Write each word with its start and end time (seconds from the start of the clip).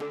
Hei, 0.00 0.06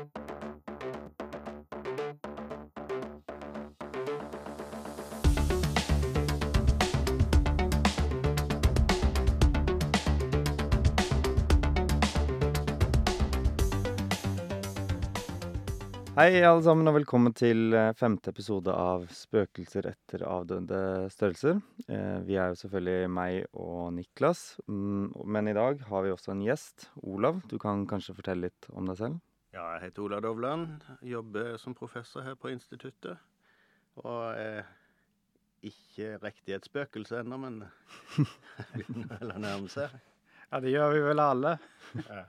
alle 16.44 16.62
sammen, 16.62 16.85
og 16.85 16.94
velkommen 16.94 17.34
til 17.34 17.73
eh, 17.73 17.90
femte 17.98 18.30
episode 18.30 18.70
av 18.70 19.08
Spøkelser 19.09 19.88
etter 19.90 20.21
avdøde 20.30 21.08
størrelser. 21.09 21.58
Eh, 21.88 22.20
vi 22.27 22.38
er 22.38 22.52
jo 22.52 22.59
selvfølgelig 22.62 23.09
meg 23.09 23.48
og 23.58 23.95
Niklas, 23.98 24.59
mm, 24.70 25.17
men 25.26 25.49
i 25.49 25.58
dag 25.58 25.81
har 25.90 26.05
vi 26.05 26.13
også 26.13 26.35
en 26.35 26.45
gjest. 26.45 26.91
Olav, 27.02 27.41
du 27.49 27.58
kan 27.58 27.88
kanskje 27.90 28.20
fortelle 28.20 28.52
litt 28.52 28.70
om 28.70 28.85
deg 28.93 29.01
selv? 29.01 29.17
Ja, 29.53 29.63
jeg 29.76 29.88
heter 29.88 30.05
Ola 30.05 30.20
Dovland. 30.21 30.84
Jobber 31.02 31.55
som 31.57 31.73
professor 31.77 32.21
her 32.26 32.35
på 32.38 32.52
instituttet. 32.53 33.17
Og 33.99 34.20
er 34.38 34.67
ikke 35.66 36.13
riktig 36.23 36.53
et 36.55 36.67
spøkelse 36.70 37.20
ennå, 37.23 37.40
men 37.41 37.63
begynner 38.76 39.09
vel 39.17 39.34
å 39.34 39.40
nærme 39.41 39.71
seg. 39.73 39.95
Ja, 40.49 40.59
det 40.63 40.71
gjør 40.73 40.93
vi 40.95 41.02
vel 41.09 41.23
alle. 41.23 41.55
Ja. 42.05 42.21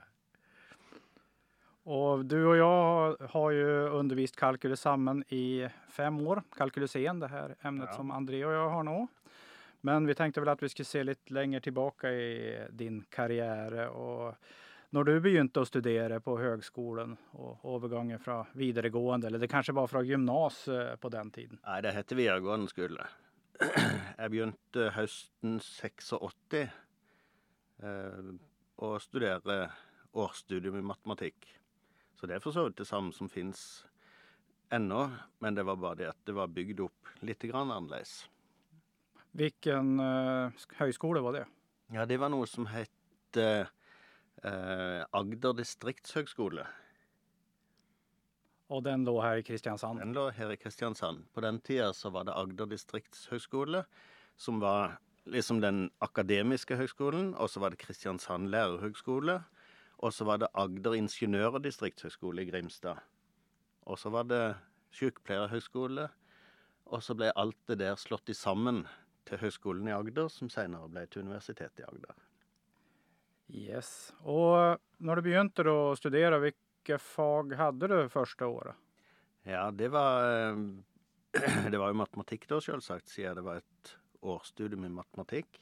Og 1.91 2.25
du 2.29 2.35
og 2.37 2.57
jeg 2.59 3.29
har, 3.33 3.47
jo 3.57 3.69
undervist 3.97 4.35
kalkulus 4.37 4.83
sammen 4.85 5.23
i 5.33 5.65
fem 5.89 6.19
år. 6.29 6.43
Kalkylusen, 6.57 7.21
det 7.23 7.31
her 7.31 7.55
emnet 7.65 7.89
Ja. 7.89 7.95
som 7.97 8.11
André 8.13 8.43
og 8.45 8.53
jeg 8.53 8.67
har 8.75 8.83
nå. 8.85 8.97
Men 9.81 10.05
vi 10.05 10.13
tenkte 10.13 10.43
vel 10.43 10.51
at 10.53 10.61
vi 10.61 10.69
skulle 10.69 10.85
se 10.89 11.01
litt 11.03 11.31
lenger 11.33 11.63
tilbake 11.65 12.11
i 12.13 12.67
din 12.77 12.99
karriere. 13.09 13.87
Og 13.89 14.35
når 14.91 15.07
du 15.07 15.13
begynte 15.23 15.61
å 15.63 15.67
studere 15.67 16.19
på 16.23 16.35
høgskolen, 16.39 17.15
og 17.39 17.65
overgangen 17.67 18.19
fra 18.19 18.41
videregående, 18.59 19.29
eller 19.29 19.39
det 19.39 19.51
kanskje 19.51 19.75
var 19.77 19.87
fra 19.91 20.03
gymnas 20.03 20.65
eh, 20.67 20.95
på 20.99 21.11
den 21.13 21.31
tiden. 21.31 21.61
Nei, 21.63 21.79
det 21.85 21.93
heter 21.95 22.19
videregående 22.19 22.71
skole. 22.71 23.07
Jeg 24.21 24.33
begynte 24.33 24.89
høsten 24.97 25.61
86 25.63 26.59
eh, 26.59 28.33
å 28.81 28.91
studere 28.99 29.61
årsstudium 30.11 30.81
i 30.81 30.85
matematikk. 30.91 31.47
Så 32.19 32.27
det 32.27 32.37
er 32.37 32.43
for 32.43 32.53
så 32.53 32.67
vidt 32.67 32.81
det 32.81 32.89
samme 32.89 33.15
som 33.15 33.31
fins 33.31 33.85
ennå, 34.71 35.07
men 35.39 35.55
det 35.55 35.65
var 35.67 35.79
bare 35.79 36.01
det 36.03 36.11
at 36.11 36.19
det 36.27 36.35
var 36.35 36.51
bygd 36.51 36.83
opp 36.83 37.15
litt 37.27 37.43
grann 37.47 37.71
annerledes. 37.71 38.25
Hvilken 39.39 39.99
eh, 40.03 40.63
høyskole 40.81 41.23
var 41.23 41.39
det? 41.39 41.45
Ja, 41.95 42.03
det 42.07 42.19
var 42.19 42.31
noe 42.31 42.47
som 42.47 42.67
het 42.71 43.39
eh, 43.39 43.71
eh, 44.45 45.01
Agder 45.11 45.53
distriktshøgskole. 45.57 46.65
Og 48.71 48.83
den 48.85 49.03
lå 49.03 49.17
her 49.19 49.41
i 49.41 49.43
Kristiansand. 49.43 49.99
Den 49.99 50.13
lå 50.15 50.29
her 50.31 50.53
i 50.53 50.57
Kristiansand. 50.59 51.25
På 51.33 51.43
den 51.43 51.59
tida 51.59 51.91
så 51.93 52.09
var 52.09 52.27
det 52.27 52.35
Agder 52.39 52.69
distriktshøgskole, 52.71 53.83
som 54.39 54.61
var 54.63 54.97
liksom 55.25 55.59
den 55.61 55.89
akademiske 56.01 56.77
høgskolen, 56.79 57.33
og 57.35 57.49
så 57.49 57.59
var 57.59 57.73
det 57.73 57.81
Kristiansand 57.83 58.49
lærerhøgskole, 58.49 59.41
og 59.97 60.13
så 60.13 60.25
var 60.25 60.41
det 60.41 60.49
Agder 60.55 60.95
ingeniør- 60.97 61.59
og 61.59 61.63
distriktshøgskole 61.63 62.41
i 62.41 62.49
Grimstad. 62.49 63.03
Og 63.85 63.99
så 63.99 64.09
var 64.09 64.23
det 64.23 64.55
sykepleierhøgskole, 64.95 66.07
og 66.85 67.03
så 67.03 67.15
ble 67.15 67.31
alt 67.35 67.59
det 67.67 67.79
der 67.79 67.95
slått 67.99 68.29
i 68.29 68.33
sammen 68.33 68.85
til 69.27 69.37
Høgskolen 69.37 69.87
i 69.87 69.95
Agder, 69.95 70.27
som 70.31 70.49
senere 70.49 70.89
ble 70.89 71.05
til 71.07 71.27
Universitetet 71.27 71.83
i 71.83 71.87
Agder. 71.87 72.30
Yes. 73.51 74.11
Og 74.23 74.79
når 75.03 75.19
du 75.19 75.27
begynte 75.27 75.65
å 75.67 75.91
studere, 75.99 76.39
hvilke 76.39 76.97
fag 77.03 77.55
hadde 77.59 77.89
du 77.91 77.97
første 78.11 78.47
året? 78.47 78.77
Ja, 79.47 79.67
det 79.73 79.89
var 79.91 80.27
eh, 80.29 80.61
Det 81.71 81.79
var 81.79 81.91
jo 81.91 81.99
matematikk 81.99 82.47
da, 82.51 82.61
selvsagt, 82.63 83.11
siden 83.11 83.39
det 83.39 83.45
var 83.45 83.61
et 83.61 83.93
årsstudium 84.21 84.85
i 84.87 84.93
matematikk. 84.93 85.59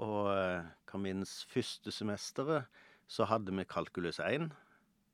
Og 0.00 0.30
eh, 0.32 0.68
kan 0.88 1.04
minnes 1.04 1.32
første 1.50 1.92
semesteret 1.94 2.68
så 3.10 3.26
hadde 3.26 3.52
vi 3.56 3.66
kalkulus 3.66 4.20
1, 4.22 4.50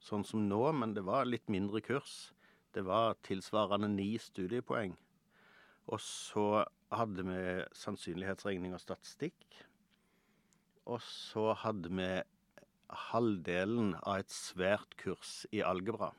sånn 0.05 0.25
som 0.27 0.45
nå, 0.51 0.61
men 0.77 0.93
det 0.97 1.07
var 1.07 1.29
litt 1.29 1.47
mindre 1.53 1.81
kurs. 1.85 2.31
Det 2.77 2.85
var 2.85 3.17
tilsvarende 3.25 3.89
ni 3.89 4.15
studiepoeng. 4.21 4.93
Og 5.87 6.03
så 6.03 6.67
hadde 6.93 7.25
vi 7.25 7.41
sannsynlighetsregning 7.79 8.75
og 8.77 8.83
statistikk. 8.83 9.47
Og 10.87 11.03
så 11.03 11.51
hadde 11.63 11.91
vi 11.91 12.11
halvdelen 13.11 13.97
av 14.03 14.23
et 14.23 14.31
svært 14.31 14.95
kurs 15.01 15.43
i 15.51 15.63
algebra. 15.67 16.13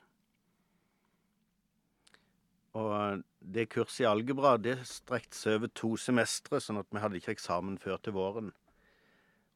Og 2.78 3.24
det 3.40 3.70
kurset 3.74 4.04
i 4.04 4.10
algebra 4.10 4.58
det 4.62 4.76
strekte 4.86 5.38
seg 5.38 5.58
over 5.58 5.72
to 5.74 5.94
semestre, 5.98 6.60
sånn 6.62 6.82
at 6.82 6.90
vi 6.92 7.02
hadde 7.02 7.18
ikke 7.22 7.34
eksamen 7.38 7.80
før 7.82 8.02
til 8.04 8.18
våren. 8.18 8.52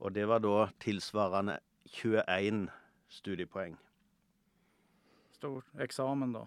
Og 0.01 0.15
det 0.15 0.25
var 0.31 0.41
da 0.41 0.71
tilsvarende 0.81 1.59
21 1.91 2.63
studiepoeng. 3.11 3.75
Stor 5.35 5.67
eksamen, 5.83 6.33
da. 6.33 6.45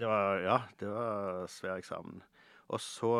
Det 0.00 0.08
var, 0.08 0.38
ja, 0.40 0.58
det 0.80 0.88
var 0.88 1.50
svær 1.52 1.80
eksamen. 1.80 2.22
Og 2.70 2.80
så 2.80 3.14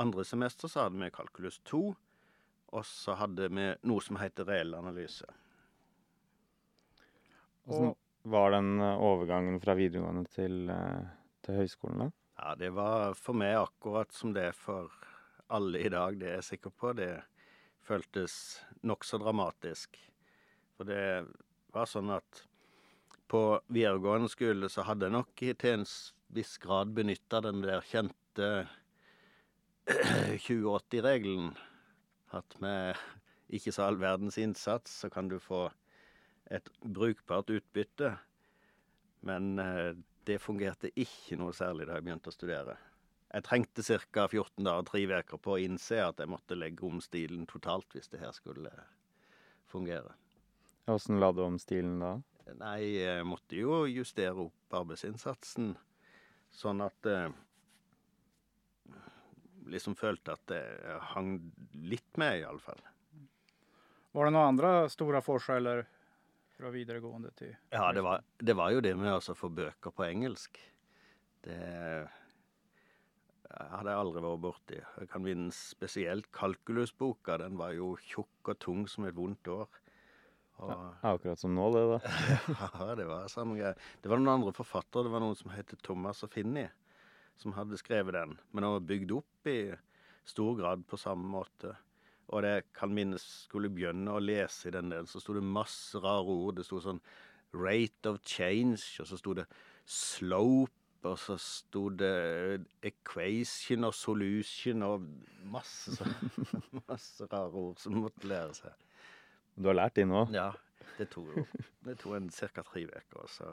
andre 0.00 0.24
semester 0.26 0.70
så 0.70 0.88
hadde 0.88 0.98
vi 0.98 1.12
kalkulus 1.14 1.60
2, 1.70 1.92
og 2.74 2.86
så 2.88 3.14
hadde 3.20 3.48
vi 3.54 3.66
noe 3.86 4.02
som 4.02 4.18
heter 4.18 4.48
reell 4.48 4.74
analyse. 4.74 5.26
Hvordan 7.64 7.94
var 8.34 8.50
den 8.56 8.80
eh, 8.80 9.02
overgangen 9.08 9.60
fra 9.62 9.76
videregående 9.78 10.26
til, 10.34 10.68
eh, 10.72 11.12
til 11.44 11.60
høyskolen, 11.62 12.06
da? 12.06 12.08
Ja, 12.40 12.54
det 12.58 12.72
var 12.74 13.14
for 13.14 13.38
meg 13.38 13.54
akkurat 13.60 14.12
som 14.12 14.34
det 14.34 14.48
er 14.50 14.56
for 14.58 14.90
alle 15.54 15.84
i 15.84 15.92
dag, 15.92 16.18
det 16.18 16.30
er 16.30 16.38
jeg 16.40 16.48
sikker 16.54 16.74
på. 16.74 16.92
Det 16.98 17.12
føltes 17.84 18.34
nokså 18.82 19.20
dramatisk. 19.22 19.98
For 20.74 20.88
det 20.88 21.04
var 21.74 21.86
sånn 21.90 22.10
at 22.14 22.42
på 23.30 23.42
videregående 23.72 24.28
skole 24.32 24.68
så 24.72 24.84
hadde 24.88 25.08
jeg 25.08 25.14
nok 25.14 25.44
til 25.60 25.70
en 25.70 25.86
viss 26.34 26.56
grad 26.62 26.92
benytta 26.96 27.40
den 27.44 27.62
der 27.64 27.84
kjente 27.86 28.50
2080-regelen. 30.46 31.54
At 32.34 32.56
med 32.62 32.98
ikke 33.54 33.72
så 33.74 33.88
all 33.88 34.00
verdens 34.00 34.38
innsats, 34.40 35.00
så 35.04 35.10
kan 35.12 35.28
du 35.30 35.38
få 35.42 35.68
et 36.50 36.68
brukbart 36.80 37.52
utbytte. 37.54 38.14
Men 39.24 39.58
eh, 39.58 39.92
det 40.24 40.40
fungerte 40.42 40.90
ikke 40.96 41.38
noe 41.40 41.54
særlig 41.56 41.88
da 41.88 41.98
jeg 41.98 42.06
begynte 42.06 42.32
å 42.32 42.34
studere. 42.36 42.76
Jeg 43.34 43.44
trengte 43.48 43.82
ca. 43.82 44.26
14 44.30 44.62
dager, 44.62 44.84
tre 44.86 45.00
uker 45.10 45.40
på 45.42 45.56
å 45.56 45.62
innse 45.62 45.98
at 46.04 46.20
jeg 46.22 46.30
måtte 46.30 46.58
legge 46.58 46.86
om 46.86 47.00
stilen 47.02 47.48
totalt 47.50 47.96
hvis 47.96 48.12
det 48.12 48.20
her 48.22 48.34
skulle 48.36 48.70
fungere. 49.70 50.14
Åssen 50.90 51.18
la 51.20 51.32
du 51.32 51.42
om 51.42 51.56
stilen 51.58 51.98
da? 52.02 52.12
Nei, 52.60 53.00
jeg 53.00 53.24
måtte 53.26 53.56
jo 53.56 53.84
justere 53.88 54.46
opp 54.46 54.76
arbeidsinnsatsen, 54.76 55.72
sånn 56.52 56.84
at 56.84 57.08
eh, 57.08 57.32
Liksom 59.70 59.96
følte 59.96 60.34
at 60.36 60.44
det 60.50 60.62
hang 61.14 61.38
litt 61.88 62.20
med, 62.20 62.42
iallfall. 62.42 62.80
Var 64.14 64.28
det 64.28 64.34
noen 64.34 64.52
andre 64.52 64.72
store 64.92 65.22
forskjeller 65.24 65.84
fra 66.54 66.70
videregående 66.70 67.32
til 67.34 67.54
Ja, 67.72 67.88
det 67.96 68.04
var, 68.06 68.22
det 68.38 68.54
var 68.54 68.74
jo 68.74 68.82
det 68.84 68.92
med 68.98 69.10
altså, 69.10 69.34
å 69.34 69.38
få 69.38 69.50
bøker 69.50 69.94
på 69.94 70.04
engelsk. 70.06 70.60
Det 71.44 71.56
hadde 73.54 73.92
jeg 73.92 74.00
aldri 74.00 74.22
vært 74.24 74.42
borti. 74.42 74.78
Jeg 75.00 75.10
kan 75.12 75.26
vinne 75.26 75.54
spesielt 75.54 76.30
kalkulusboka. 76.34 77.38
Den 77.42 77.58
var 77.60 77.74
jo 77.76 77.94
tjukk 78.02 78.52
og 78.52 78.60
tung 78.62 78.86
som 78.90 79.06
et 79.08 79.16
vondt 79.16 79.50
år. 79.52 79.80
Og, 80.62 80.70
Akkurat 81.02 81.40
som 81.40 81.54
nå, 81.54 81.66
det, 81.74 81.82
da. 81.90 82.14
ja, 82.54 82.94
det 82.98 83.06
var 83.08 83.26
samme 83.30 83.58
greie. 83.58 83.74
Det 84.02 84.10
var 84.10 84.20
noen 84.22 84.36
andre 84.36 84.54
forfattere. 84.54 85.06
Det 85.06 85.14
var 85.14 85.24
noen 85.24 85.38
som 85.38 85.52
het 85.54 85.74
Thomas 85.82 86.22
og 86.26 86.32
Finni, 86.34 86.66
som 87.40 87.54
hadde 87.56 87.78
skrevet 87.80 88.16
den. 88.16 88.36
Men 88.52 88.66
den 88.66 88.76
var 88.76 88.86
bygd 88.88 89.16
opp 89.18 89.50
i 89.50 89.58
stor 90.28 90.54
grad 90.58 90.84
på 90.88 91.00
samme 91.00 91.28
måte. 91.28 91.74
Og 92.32 92.42
det 92.44 92.54
kan 92.76 92.92
minnes 92.94 93.24
skulle 93.44 93.68
begynne 93.72 94.14
å 94.14 94.22
lese 94.22 94.70
i 94.70 94.74
den 94.74 94.88
delen, 94.92 95.08
så 95.08 95.20
sto 95.20 95.36
det 95.36 95.44
masse 95.44 96.00
rare 96.00 96.24
ord. 96.24 96.56
Det 96.58 96.64
sto 96.66 96.80
sånn 96.80 97.02
rate 97.54 98.10
of 98.10 98.22
change, 98.26 98.80
og 99.02 99.10
så 99.10 99.18
sto 99.20 99.34
det 99.36 99.44
slope, 99.84 100.72
og 101.04 101.18
så 101.20 101.36
sto 101.40 101.90
det 101.92 102.64
equation 102.88 103.84
og 103.84 103.92
solution 103.92 104.86
og 104.86 105.04
masse, 105.52 105.98
masse 106.88 107.28
rare 107.28 107.52
ord 107.52 107.82
som 107.82 108.00
måtte 108.06 108.30
lære 108.30 108.56
seg. 108.56 108.86
Du 109.54 109.68
har 109.68 109.76
lært 109.76 109.98
de 110.00 110.08
nå? 110.08 110.24
Ja, 110.34 110.48
det 110.96 111.10
tok 111.12 111.36
det 111.84 111.98
tok 112.00 112.16
en 112.16 112.32
ca. 112.32 112.64
tre 112.64 112.86
uker, 112.88 113.20
og 113.20 113.28
så 113.30 113.52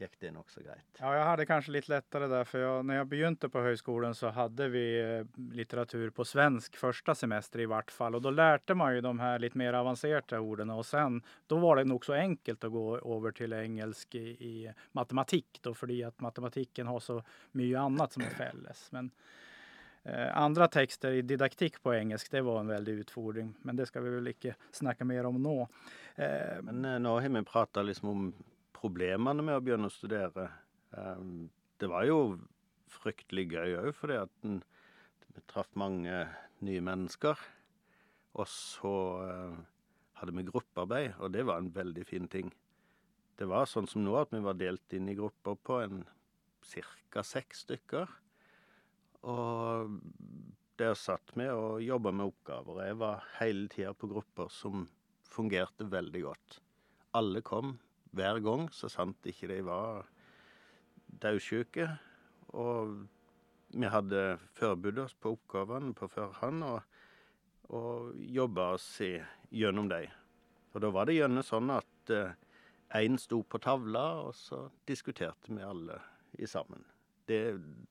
gikk 0.00 0.14
det 0.20 0.30
nokså 0.34 0.62
greit. 0.64 0.86
Ja, 0.98 1.10
jeg 1.16 1.24
hadde 1.28 1.46
kanskje 1.48 1.74
litt 1.76 1.88
lettere 1.90 2.28
der, 2.30 2.46
for 2.48 2.62
jeg, 2.62 2.86
når 2.88 2.98
jeg 3.00 3.08
begynte 3.10 3.50
på 3.52 3.62
høyskolen, 3.64 4.14
så 4.16 4.32
hadde 4.34 4.68
vi 4.72 4.84
eh, 5.00 5.26
litteratur 5.56 6.10
på 6.16 6.26
svensk 6.26 6.78
første 6.80 7.14
semester 7.18 7.62
i 7.62 7.68
hvert 7.70 7.92
fall. 7.92 8.16
Og 8.16 8.24
da 8.24 8.32
lærte 8.34 8.76
man 8.78 8.94
jo 8.96 9.04
de 9.04 9.12
her 9.20 9.42
litt 9.42 9.56
mer 9.58 9.76
avanserte 9.78 10.40
ordene. 10.40 10.76
Og 10.78 10.86
sen, 10.88 11.20
da 11.50 11.60
var 11.62 11.78
det 11.80 11.88
nokså 11.90 12.16
enkelt 12.18 12.64
å 12.64 12.72
gå 12.72 12.86
over 13.02 13.36
til 13.36 13.54
engelsk 13.56 14.16
i, 14.18 14.26
i 14.40 14.54
matematikk, 14.98 15.60
då, 15.62 15.74
fordi 15.76 16.02
at 16.08 16.20
matematikken 16.24 16.90
har 16.90 17.00
så 17.04 17.20
mye 17.58 17.86
annet 17.86 18.16
som 18.16 18.24
er 18.26 18.36
felles. 18.38 18.86
Men 18.96 19.10
eh, 20.04 20.30
andre 20.38 20.70
tekster 20.72 21.18
i 21.18 21.26
didaktikk 21.26 21.82
på 21.82 21.94
engelsk, 21.96 22.30
det 22.32 22.44
var 22.46 22.62
en 22.62 22.72
veldig 22.72 22.96
utfordring. 23.04 23.52
Men 23.62 23.76
det 23.76 23.90
skal 23.90 24.06
vi 24.06 24.16
vel 24.16 24.32
ikke 24.32 24.56
snakke 24.72 25.06
mer 25.08 25.28
om 25.28 25.42
nå. 25.42 25.58
Eh, 26.16 26.62
Men 26.64 26.84
eh, 26.84 26.98
nå 27.02 27.18
har 27.18 27.28
vi 27.28 27.44
prata 27.46 27.84
liksom 27.84 28.08
om 28.08 28.32
problemene 28.82 29.44
med 29.46 29.58
å 29.58 29.64
begynne 29.64 29.88
å 29.88 29.94
studere. 29.94 30.48
Um, 30.90 31.50
det 31.78 31.88
var 31.90 32.06
jo 32.08 32.38
fryktelig 32.92 33.48
gøy 33.54 33.76
òg, 33.78 33.90
fordi 33.96 34.18
at 34.20 34.48
en, 34.48 34.62
traff 35.48 35.70
mange 35.78 36.24
nye 36.60 36.82
mennesker. 36.84 37.38
Og 38.36 38.48
så 38.50 38.96
uh, 39.22 39.60
hadde 40.20 40.34
vi 40.36 40.48
gruppearbeid, 40.48 41.14
og 41.20 41.32
det 41.34 41.46
var 41.48 41.62
en 41.62 41.72
veldig 41.74 42.04
fin 42.08 42.28
ting. 42.30 42.50
Det 43.38 43.48
var 43.48 43.70
sånn 43.70 43.88
som 43.88 44.04
nå, 44.04 44.12
at 44.18 44.34
vi 44.34 44.42
var 44.44 44.58
delt 44.60 44.94
inn 44.96 45.08
i 45.08 45.16
grupper 45.18 45.56
på 45.56 45.78
en 45.82 46.02
ca. 47.10 47.24
seks 47.26 47.64
stykker. 47.66 48.10
Og 49.30 49.96
der 50.78 50.94
satt 50.98 51.32
vi 51.38 51.46
og 51.52 51.82
jobba 51.84 52.12
med 52.14 52.32
oppgaver. 52.32 52.82
Jeg 52.86 52.98
var 53.00 53.24
hele 53.38 53.68
tida 53.72 53.94
på 53.94 54.10
grupper 54.10 54.50
som 54.52 54.86
fungerte 55.32 55.86
veldig 55.90 56.22
godt. 56.26 56.58
Alle 57.18 57.42
kom 57.44 57.76
hver 58.16 58.40
gang, 58.44 58.68
så 58.72 58.90
sant 58.92 59.26
ikke 59.28 59.48
de 59.50 59.58
var 59.66 60.06
daudsjuke. 61.22 61.88
Og 62.52 62.96
vi 63.72 63.88
hadde 63.88 64.22
forberedt 64.56 65.06
oss 65.06 65.14
på 65.16 65.34
oppgavene 65.36 65.94
på 65.96 66.08
forhånd 66.12 66.64
og, 66.66 66.82
og 67.72 68.12
jobba 68.20 68.72
oss 68.76 68.88
gjennom 69.02 69.88
dem. 69.92 70.10
Og 70.72 70.84
da 70.84 70.90
var 70.92 71.08
det 71.08 71.18
gjerne 71.18 71.44
sånn 71.44 71.72
at 71.72 72.12
én 72.12 73.16
eh, 73.16 73.20
sto 73.20 73.42
på 73.44 73.60
tavla, 73.62 74.04
og 74.26 74.34
så 74.36 74.66
diskuterte 74.88 75.52
vi 75.52 75.64
alle 75.64 75.98
i 76.40 76.48
sammen. 76.48 76.84
Det 77.28 77.42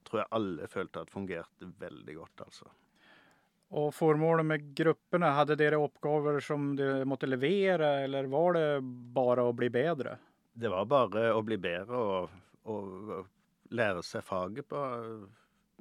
tror 0.05 0.23
jeg 0.23 0.33
alle 0.37 0.69
følte 0.69 1.03
at 1.05 1.13
fungerte 1.13 1.69
veldig 1.81 2.15
godt, 2.17 2.45
altså. 2.45 2.69
Og 3.71 3.93
formålet 3.95 4.47
med 4.47 4.71
gruppene, 4.75 5.29
hadde 5.31 5.55
dere 5.59 5.79
oppgaver 5.79 6.41
som 6.43 6.73
dere 6.75 7.05
måtte 7.07 7.29
levere, 7.29 8.01
eller 8.03 8.27
var 8.31 8.57
det 8.57 8.65
bare 9.15 9.45
å 9.47 9.53
bli 9.55 9.69
bedre? 9.71 10.17
Det 10.51 10.71
var 10.71 10.89
bare 10.91 11.29
å 11.31 11.43
bli 11.47 11.55
bedre 11.61 12.01
og, 12.01 12.33
og 12.67 13.29
lære 13.71 14.01
seg 14.03 14.25
faget 14.27 14.67
på, 14.67 14.81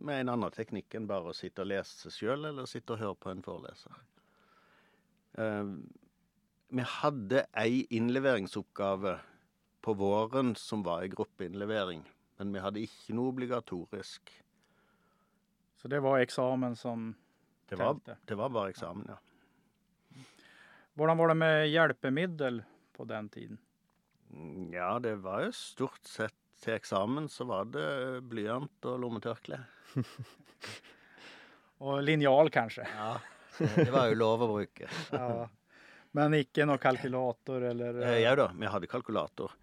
med 0.06 0.22
en 0.22 0.30
annen 0.36 0.54
teknikk 0.54 0.94
enn 0.94 1.08
bare 1.10 1.32
å 1.32 1.36
sitte 1.36 1.64
og 1.64 1.72
lese 1.72 2.12
sjøl, 2.14 2.46
eller 2.52 2.68
sitte 2.70 2.94
og 2.94 3.02
høre 3.02 3.18
på 3.18 3.32
en 3.32 3.42
foreleser. 3.44 3.98
Uh, 5.38 5.74
vi 6.70 6.84
hadde 6.86 7.42
ei 7.58 7.82
innleveringsoppgave 7.90 9.16
på 9.82 9.94
våren 9.98 10.54
som 10.54 10.84
var 10.86 11.02
ei 11.02 11.10
gruppeinnlevering, 11.10 12.04
men 12.38 12.54
vi 12.54 12.62
hadde 12.62 12.84
ikke 12.86 13.16
noe 13.18 13.32
obligatorisk. 13.32 14.30
Så 15.80 15.90
det 15.90 16.02
var 16.04 16.22
eksamen 16.22 16.78
som 16.78 17.10
det 17.70 17.78
var, 17.80 18.00
det 18.26 18.38
var 18.38 18.52
bare 18.54 18.74
eksamen, 18.74 19.08
ja. 19.08 19.18
Hvordan 20.98 21.16
var 21.16 21.30
det 21.30 21.36
med 21.40 21.68
hjelpemiddel 21.70 22.62
på 22.92 23.06
den 23.08 23.28
tiden? 23.32 23.60
Ja, 24.74 24.98
det 25.02 25.14
var 25.24 25.46
jo 25.46 25.52
stort 25.56 26.04
sett 26.06 26.34
til 26.60 26.76
eksamen 26.76 27.28
så 27.32 27.46
var 27.48 27.70
det 27.72 27.86
blyant 28.28 28.88
og 28.88 28.98
lommetørkle. 29.02 29.60
og 31.86 32.02
linjal, 32.04 32.50
kanskje? 32.52 32.84
Ja, 32.90 33.14
det 33.58 33.88
var 33.94 34.10
jo 34.10 34.18
lov 34.20 34.44
å 34.44 34.50
bruke. 34.52 34.90
ja. 35.14 35.48
Men 36.16 36.34
ikke 36.36 36.66
noe 36.66 36.80
kalkulator, 36.82 37.64
eller? 37.70 38.00
Eh, 38.04 38.20
ja 38.24 38.34
da, 38.38 38.50
vi 38.52 38.70
hadde 38.70 38.90
kalkulator. 38.90 39.54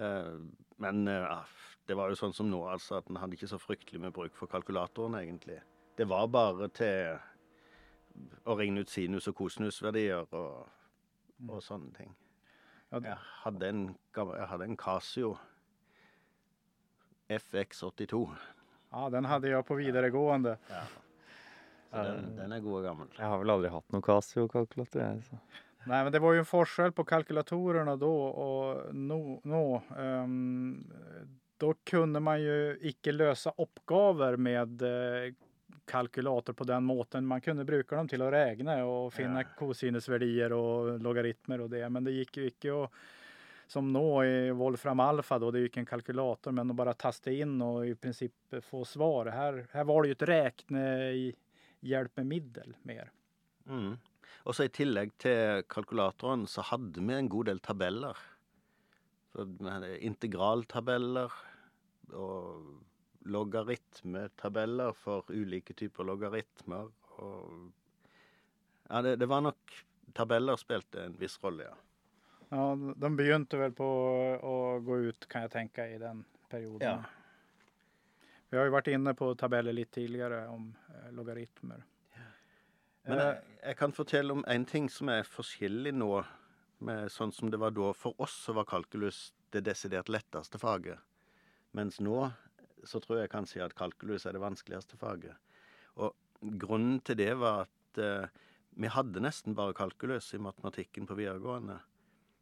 Eh, 0.00 0.36
men 0.80 1.02
eh, 1.12 1.58
det 1.86 1.96
var 1.98 2.10
jo 2.10 2.18
sånn 2.18 2.34
som 2.36 2.48
nå, 2.50 2.62
altså, 2.72 3.00
at 3.00 3.10
en 3.10 3.20
hadde 3.20 3.36
ikke 3.36 3.50
så 3.50 3.60
fryktelig 3.60 4.00
med 4.06 4.16
bruk 4.16 4.36
for 4.38 4.50
kalkulatoren, 4.50 5.18
egentlig. 5.20 5.60
Det 5.98 6.08
var 6.08 6.30
bare 6.32 6.70
til 6.72 7.20
å 8.44 8.56
regne 8.58 8.84
ut 8.84 8.90
sinus- 8.90 9.28
og 9.30 9.36
kosinusverdier 9.38 10.26
og, 10.36 10.66
mm. 11.38 11.50
og 11.50 11.62
sånne 11.64 11.92
ting. 11.96 12.14
Jeg 12.90 13.18
hadde 13.44 13.68
en, 13.70 13.82
jeg 14.16 14.46
hadde 14.50 14.66
en 14.66 14.78
Casio 14.78 15.36
FX82. 17.30 18.24
Ja, 18.90 19.04
den 19.14 19.28
hadde 19.30 19.52
jeg 19.52 19.66
på 19.68 19.76
videregående. 19.78 20.56
Ja. 20.70 20.82
Den, 21.90 22.32
den, 22.36 22.54
er 22.54 22.62
god 22.62 22.78
og 22.80 22.86
gammel. 22.86 23.10
Jeg 23.16 23.26
har 23.26 23.42
vel 23.42 23.52
aldri 23.54 23.70
hatt 23.70 23.94
noen 23.94 24.06
Casio-kalkulator, 24.06 25.02
Altså. 25.06 25.38
Nei, 25.88 26.02
men 26.04 26.12
det 26.12 26.20
var 26.20 26.34
jo 26.36 26.42
en 26.42 26.48
forskjell 26.48 26.92
på 26.92 27.06
kalkulatorene 27.08 27.94
da 27.98 28.08
og 28.44 28.90
nå. 28.92 29.20
nå. 29.48 29.62
Um, 29.96 30.34
da 31.60 31.70
kunne 31.88 32.20
man 32.24 32.42
jo 32.42 32.58
ikke 32.90 33.14
løse 33.14 33.52
oppgaver 33.60 34.36
med 34.40 34.84
uh, 34.84 35.30
kalkulator 35.90 36.54
på 36.56 36.66
den 36.68 36.84
måten. 36.86 37.26
Man 37.26 37.42
kunne 37.44 37.68
bruke 37.68 37.96
dem 37.96 38.08
til 38.10 38.22
å 38.22 38.32
regne 38.32 38.74
og 38.86 39.12
finne 39.14 39.44
kosinesverdier 39.58 40.50
og 40.56 41.02
logaritmer 41.02 41.58
og 41.66 41.70
det, 41.74 41.84
men 41.90 42.04
det 42.06 42.16
gikk 42.20 42.32
jo 42.40 42.44
ikke 42.52 42.70
å 42.76 42.84
som 43.70 43.92
nå 43.92 44.24
i 44.24 44.50
Wolfram 44.50 45.00
Alfa, 45.00 45.38
då, 45.38 45.50
det 45.54 45.60
gikk 45.60 45.76
en 45.78 45.86
kalkulator, 45.86 46.52
men 46.52 46.70
å 46.72 46.74
bare 46.74 46.94
taste 46.98 47.30
inn 47.30 47.62
og 47.62 47.86
i 47.86 47.94
prinsipp 47.94 48.54
få 48.66 48.84
svar. 48.88 49.26
Her, 49.30 49.66
her 49.70 49.84
var 49.86 50.02
det 50.02 50.08
jo 50.10 50.14
et 50.16 50.28
regnehjelpemiddel 50.32 52.74
mer. 52.90 53.10
Mm. 53.70 53.94
Og 54.42 54.54
så 54.56 54.64
I 54.66 54.74
tillegg 54.74 55.14
til 55.22 55.62
kalkulatoren 55.70 56.50
så 56.50 56.66
hadde 56.66 56.98
vi 56.98 57.14
en 57.14 57.30
god 57.30 57.46
del 57.52 57.62
tabeller. 57.62 58.18
Integraltabeller 59.38 61.30
og 62.10 62.89
logaritmetabeller 63.20 64.92
for 64.92 65.28
ulike 65.28 65.74
typer 65.74 66.04
logaritmer. 66.04 66.88
Og 67.20 67.70
ja, 68.88 69.02
det, 69.02 69.16
det, 69.16 69.26
var 69.26 69.44
nok 69.44 69.76
Tabeller 70.12 70.56
spilte 70.58 71.04
en 71.04 71.14
viss 71.18 71.38
rolle, 71.42 71.68
ja. 71.68 71.76
Ja, 72.50 72.64
De 72.74 73.10
begynte 73.14 73.60
vel 73.60 73.74
på 73.76 73.86
å 74.42 74.54
gå 74.82 74.96
ut, 75.06 75.28
kan 75.30 75.46
jeg 75.46 75.52
tenke, 75.52 75.86
i 75.86 76.00
den 76.02 76.24
perioden. 76.50 76.82
Ja. 76.82 78.24
Vi 78.50 78.58
har 78.58 78.66
jo 78.66 78.74
vært 78.74 78.90
inne 78.90 79.14
på 79.14 79.28
tabeller 79.38 79.76
litt 79.76 79.92
tidligere 79.94 80.42
om 80.50 80.72
eh, 80.90 81.12
logaritmer. 81.14 81.84
Ja. 82.16 82.26
Men 83.06 83.22
jeg, 83.22 83.36
jeg, 83.62 83.76
kan 83.78 83.94
fortelle 83.94 84.34
om 84.34 84.42
en 84.50 84.66
ting 84.66 84.90
som 84.90 85.12
er 85.14 85.28
forskjellig 85.28 85.94
nå, 85.94 86.10
med 86.82 87.12
sånn 87.12 87.30
som 87.36 87.52
det 87.52 87.60
var 87.62 87.76
da. 87.76 87.92
For 87.94 88.18
oss 88.18 88.34
så 88.48 88.56
var 88.56 88.66
kalkulus 88.66 89.28
det 89.54 89.62
desidert 89.68 90.10
letteste 90.10 90.58
faget. 90.58 90.98
Mens 91.76 92.00
nå 92.02 92.24
så 92.84 93.00
tror 93.02 93.22
jeg 93.22 93.32
kanskje 93.32 93.64
at 93.64 93.76
kalkulus 93.78 94.26
er 94.26 94.36
det 94.36 94.42
vanskeligste 94.42 94.98
faget. 95.00 95.36
Og 96.00 96.14
grunnen 96.60 97.00
til 97.04 97.18
det 97.20 97.32
var 97.40 97.66
at 97.66 98.00
eh, 98.00 98.28
vi 98.80 98.90
hadde 98.90 99.22
nesten 99.22 99.56
bare 99.58 99.76
kalkulus 99.76 100.32
i 100.34 100.40
matematikken 100.42 101.08
på 101.08 101.18
videregående. 101.18 101.80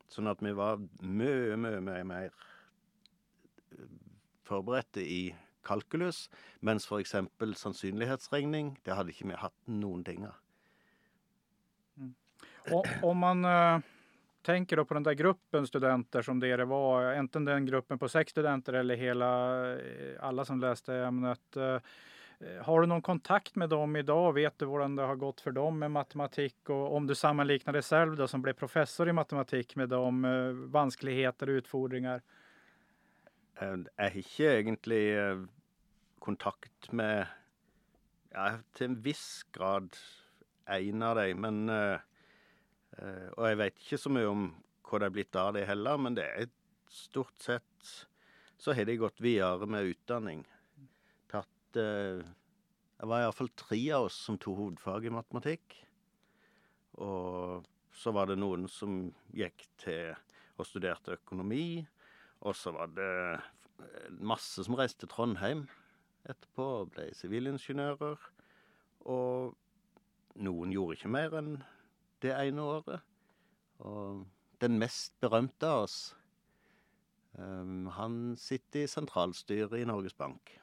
Sånn 0.09 0.31
at 0.31 0.43
vi 0.45 0.55
var 0.57 0.81
mye, 1.03 1.57
mye, 1.61 1.83
mye 1.85 2.07
mer 2.09 2.33
eh, 3.75 3.91
forberedte 4.49 5.05
i 5.05 5.23
kalkulus, 5.69 6.29
mens 6.65 6.87
f.eks. 6.89 7.17
sannsynlighetsregning, 7.61 8.79
det 8.87 8.97
hadde 8.97 9.13
ikke 9.13 9.29
vi 9.29 9.41
hatt 9.43 9.57
noen 9.69 10.05
ting 10.07 10.25
av. 10.29 10.39
Mm. 11.99 12.15
Og 12.73 12.87
om 13.05 13.25
man 13.27 13.49
uh 13.49 13.95
tenker 14.43 14.77
då 14.77 14.85
på 14.85 14.95
den 14.95 15.03
där 15.03 15.13
gruppen 15.13 15.67
studenter 15.67 16.23
som 16.23 16.41
dere 16.41 16.65
var, 16.65 17.13
enten 17.13 17.45
den 17.45 17.67
gruppen 17.67 17.99
på 17.99 18.09
sex 18.09 18.31
studenter 18.31 18.73
eller 18.73 18.97
hela, 18.97 19.31
eh, 19.73 20.17
alla 20.21 20.45
som 20.45 20.61
läste 20.61 20.95
ämnet. 20.95 21.57
Eh, 21.57 21.81
har 22.63 22.81
du 22.81 22.87
noen 22.87 23.03
kontakt 23.03 23.57
med 23.57 23.71
dem 23.71 23.97
i 23.97 24.03
dag? 24.03 24.33
Vet 24.35 24.59
du 24.59 24.67
hvordan 24.67 24.97
det 24.97 25.07
har 25.07 25.17
gått 25.17 25.41
for 25.41 25.53
dem 25.53 25.79
med 25.79 25.91
matematikk? 25.91 26.71
Og 26.71 26.95
om 26.97 27.07
du 27.07 27.15
sammanliknar 27.15 27.75
deg 27.75 27.85
selv, 27.85 28.17
da, 28.17 28.29
som 28.31 28.43
ble 28.43 28.55
professor 28.55 29.09
i 29.09 29.17
matematikk, 29.17 29.75
med 29.77 29.91
de 29.91 30.03
eh, 30.25 30.61
vanskeligheter 30.75 31.51
og 31.51 31.65
utfordringer? 31.65 32.23
Jeg 33.59 33.89
har 33.99 34.15
ikke 34.15 34.53
egentlig 34.55 35.03
kontakt 36.23 36.93
med 36.95 37.27
ja, 38.31 38.61
Til 38.79 38.93
en 38.93 39.01
viss 39.03 39.43
grad 39.51 39.97
en 40.71 41.03
av 41.03 41.17
dem, 41.19 41.41
men 41.43 41.99
og 42.99 43.45
jeg 43.47 43.59
vet 43.61 43.83
ikke 43.83 44.01
så 44.01 44.11
mye 44.11 44.31
om 44.31 44.47
hva 44.89 44.99
det 45.01 45.09
er 45.09 45.15
blitt 45.15 45.37
av 45.39 45.53
det 45.55 45.67
heller, 45.69 46.01
men 46.01 46.17
det 46.17 46.25
er 46.27 46.49
stort 46.91 47.37
sett 47.45 47.91
så 48.59 48.75
har 48.75 48.85
de 48.85 48.97
gått 48.99 49.21
videre 49.23 49.67
med 49.71 49.93
utdanning. 49.93 50.43
Tatt 51.31 51.79
eh, 51.79 52.25
Det 52.99 53.07
var 53.07 53.23
iallfall 53.23 53.53
tre 53.55 53.79
av 53.95 54.09
oss 54.09 54.17
som 54.27 54.39
tok 54.39 54.59
hovedfag 54.59 55.07
i 55.07 55.13
matematikk. 55.15 55.77
Og 56.99 57.69
så 57.95 58.11
var 58.15 58.27
det 58.27 58.41
noen 58.41 58.67
som 58.71 59.05
gikk 59.31 59.63
til 59.79 60.17
og 60.59 60.67
studerte 60.67 61.15
økonomi. 61.15 61.87
Og 62.43 62.57
så 62.59 62.75
var 62.75 62.91
det 62.97 63.13
eh, 63.39 64.11
masse 64.19 64.67
som 64.67 64.75
reiste 64.79 65.05
til 65.05 65.13
Trondheim 65.15 65.69
etterpå 66.27 66.67
og 66.81 66.93
ble 66.97 67.07
sivilingeniører. 67.15 68.19
Og 69.07 69.55
noen 70.43 70.75
gjorde 70.75 70.99
ikke 70.99 71.15
mer 71.15 71.39
enn 71.39 71.55
det 72.25 72.35
ene 72.35 72.65
året. 72.65 73.05
Og 73.87 74.25
den 74.63 74.79
mest 74.81 75.15
berømte 75.23 75.69
av 75.69 75.85
oss, 75.87 75.99
um, 77.39 77.87
han 77.95 78.35
sitter 78.41 78.85
i 78.85 78.91
sentralstyret 78.91 79.79
i 79.79 79.87
Norges 79.89 80.17
Bank. 80.19 80.59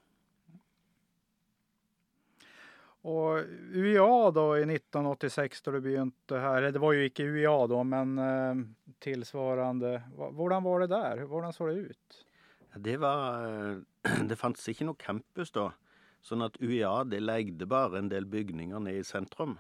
Og 3.05 3.45
UiA 3.75 4.31
da 4.33 4.45
i 4.57 4.63
1986 4.65 5.61
da 5.61 5.73
du 5.75 5.83
begynte 5.85 6.39
her, 6.41 6.57
eller 6.57 6.73
det 6.73 6.81
var 6.81 6.95
jo 6.97 7.03
ikke 7.05 7.27
UiA 7.29 7.57
da, 7.69 7.81
men 7.85 8.15
eh, 8.17 8.63
tilsvarende. 9.05 9.91
Hvordan 10.17 10.65
var 10.65 10.81
det 10.81 10.87
der? 10.89 11.21
Hvordan 11.29 11.53
så 11.53 11.67
det 11.69 11.91
ut? 11.91 12.17
Det 12.87 12.97
var 12.97 13.45
eh, 13.45 13.83
Det 14.29 14.39
fantes 14.39 14.65
ikke 14.73 14.89
noe 14.89 14.97
campus 14.97 15.53
da. 15.53 15.69
Sånn 16.25 16.41
at 16.41 16.57
UiA 16.57 17.03
det 17.05 17.21
leide 17.21 17.69
bare 17.69 18.01
en 18.01 18.09
del 18.09 18.25
bygninger 18.25 18.81
nede 18.81 19.03
i 19.03 19.05
sentrum. 19.05 19.59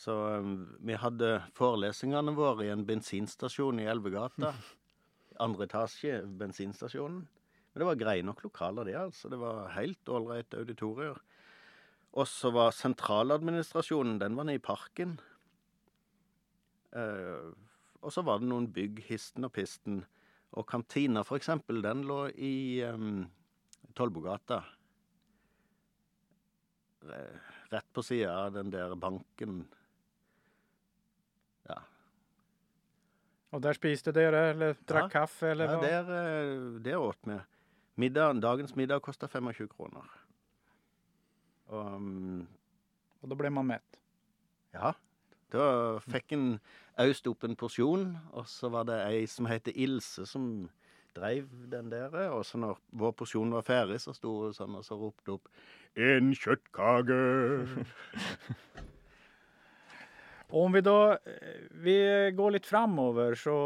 Så 0.00 0.16
eh, 0.32 0.52
vi 0.80 0.96
hadde 0.96 1.32
forelesningene 1.58 2.32
våre 2.36 2.66
i 2.66 2.72
en 2.72 2.86
bensinstasjon 2.88 3.82
i 3.82 3.88
Elvegata. 3.90 4.54
Andre 5.44 5.66
etasje, 5.68 6.22
bensinstasjonen. 6.40 7.24
Men 7.70 7.82
det 7.82 7.86
var 7.86 7.98
greie 8.00 8.24
nok 8.26 8.40
lokaler, 8.44 8.88
det. 8.88 8.96
altså. 8.98 9.28
Det 9.30 9.38
var 9.40 9.74
helt 9.76 10.08
ålreit 10.08 10.56
auditorier. 10.56 11.20
Og 12.18 12.26
så 12.26 12.50
var 12.50 12.72
sentraladministrasjonen, 12.74 14.18
den 14.18 14.38
var 14.38 14.48
nede 14.48 14.58
i 14.58 14.62
parken. 14.64 15.18
Eh, 16.96 17.52
og 18.00 18.14
så 18.14 18.24
var 18.26 18.40
det 18.40 18.48
noen 18.50 18.70
bygg, 18.72 19.04
histen 19.06 19.46
og 19.46 19.52
pisten. 19.54 20.00
Og 20.56 20.66
kantina, 20.66 21.22
for 21.26 21.38
eksempel, 21.38 21.82
den 21.84 22.02
lå 22.08 22.24
i 22.34 22.80
um, 22.88 23.28
Tollbugata. 23.94 24.62
Rett 27.70 27.92
på 27.94 28.02
sida 28.02 28.32
av 28.46 28.56
den 28.56 28.72
der 28.72 28.96
banken. 28.98 29.62
Og 33.52 33.62
der 33.62 33.72
spiste 33.74 34.12
dere, 34.14 34.50
eller 34.52 34.74
drakk 34.86 35.08
Ja. 35.14 35.20
kaffe, 35.20 35.50
eller 35.50 35.64
ja 35.70 35.76
hva? 35.76 35.82
der, 35.82 36.10
eh, 36.16 36.80
der 36.84 36.98
åt 37.02 37.18
vi. 37.26 37.38
Middagen, 37.96 38.40
dagens 38.40 38.76
middag 38.76 39.02
kosta 39.02 39.26
25 39.26 39.68
kroner. 39.68 40.06
Og 41.68 41.94
um, 41.96 42.48
Og 43.22 43.28
da 43.28 43.34
ble 43.36 43.50
man 43.50 43.66
mett. 43.66 43.98
Ja. 44.74 44.92
Da 45.52 45.98
fikk 45.98 46.32
en 46.32 46.60
øst 46.98 47.26
opp 47.26 47.44
en 47.44 47.56
porsjon, 47.56 48.16
og 48.32 48.46
så 48.46 48.70
var 48.70 48.84
det 48.84 49.00
ei 49.08 49.26
som 49.26 49.46
heter 49.50 49.72
Ilse, 49.74 50.24
som 50.26 50.70
dreiv 51.16 51.48
den 51.70 51.90
der. 51.90 52.30
Og 52.30 52.44
så 52.46 52.56
når 52.58 52.78
vår 52.92 53.12
porsjon 53.18 53.50
var 53.52 53.62
ferdig, 53.66 53.98
så 54.00 54.14
sto 54.14 54.36
hun 54.44 54.54
sånn 54.54 54.76
og 54.78 54.84
så 54.86 54.94
ropte 54.96 55.32
opp 55.34 55.48
En 55.96 56.30
kjøttkake! 56.34 57.18
Om 60.50 60.72
vi 60.72 60.80
da 60.82 61.12
eh, 61.14 61.66
Vi 61.70 61.96
går 62.36 62.56
litt 62.56 62.66
framover, 62.66 63.36
så 63.38 63.56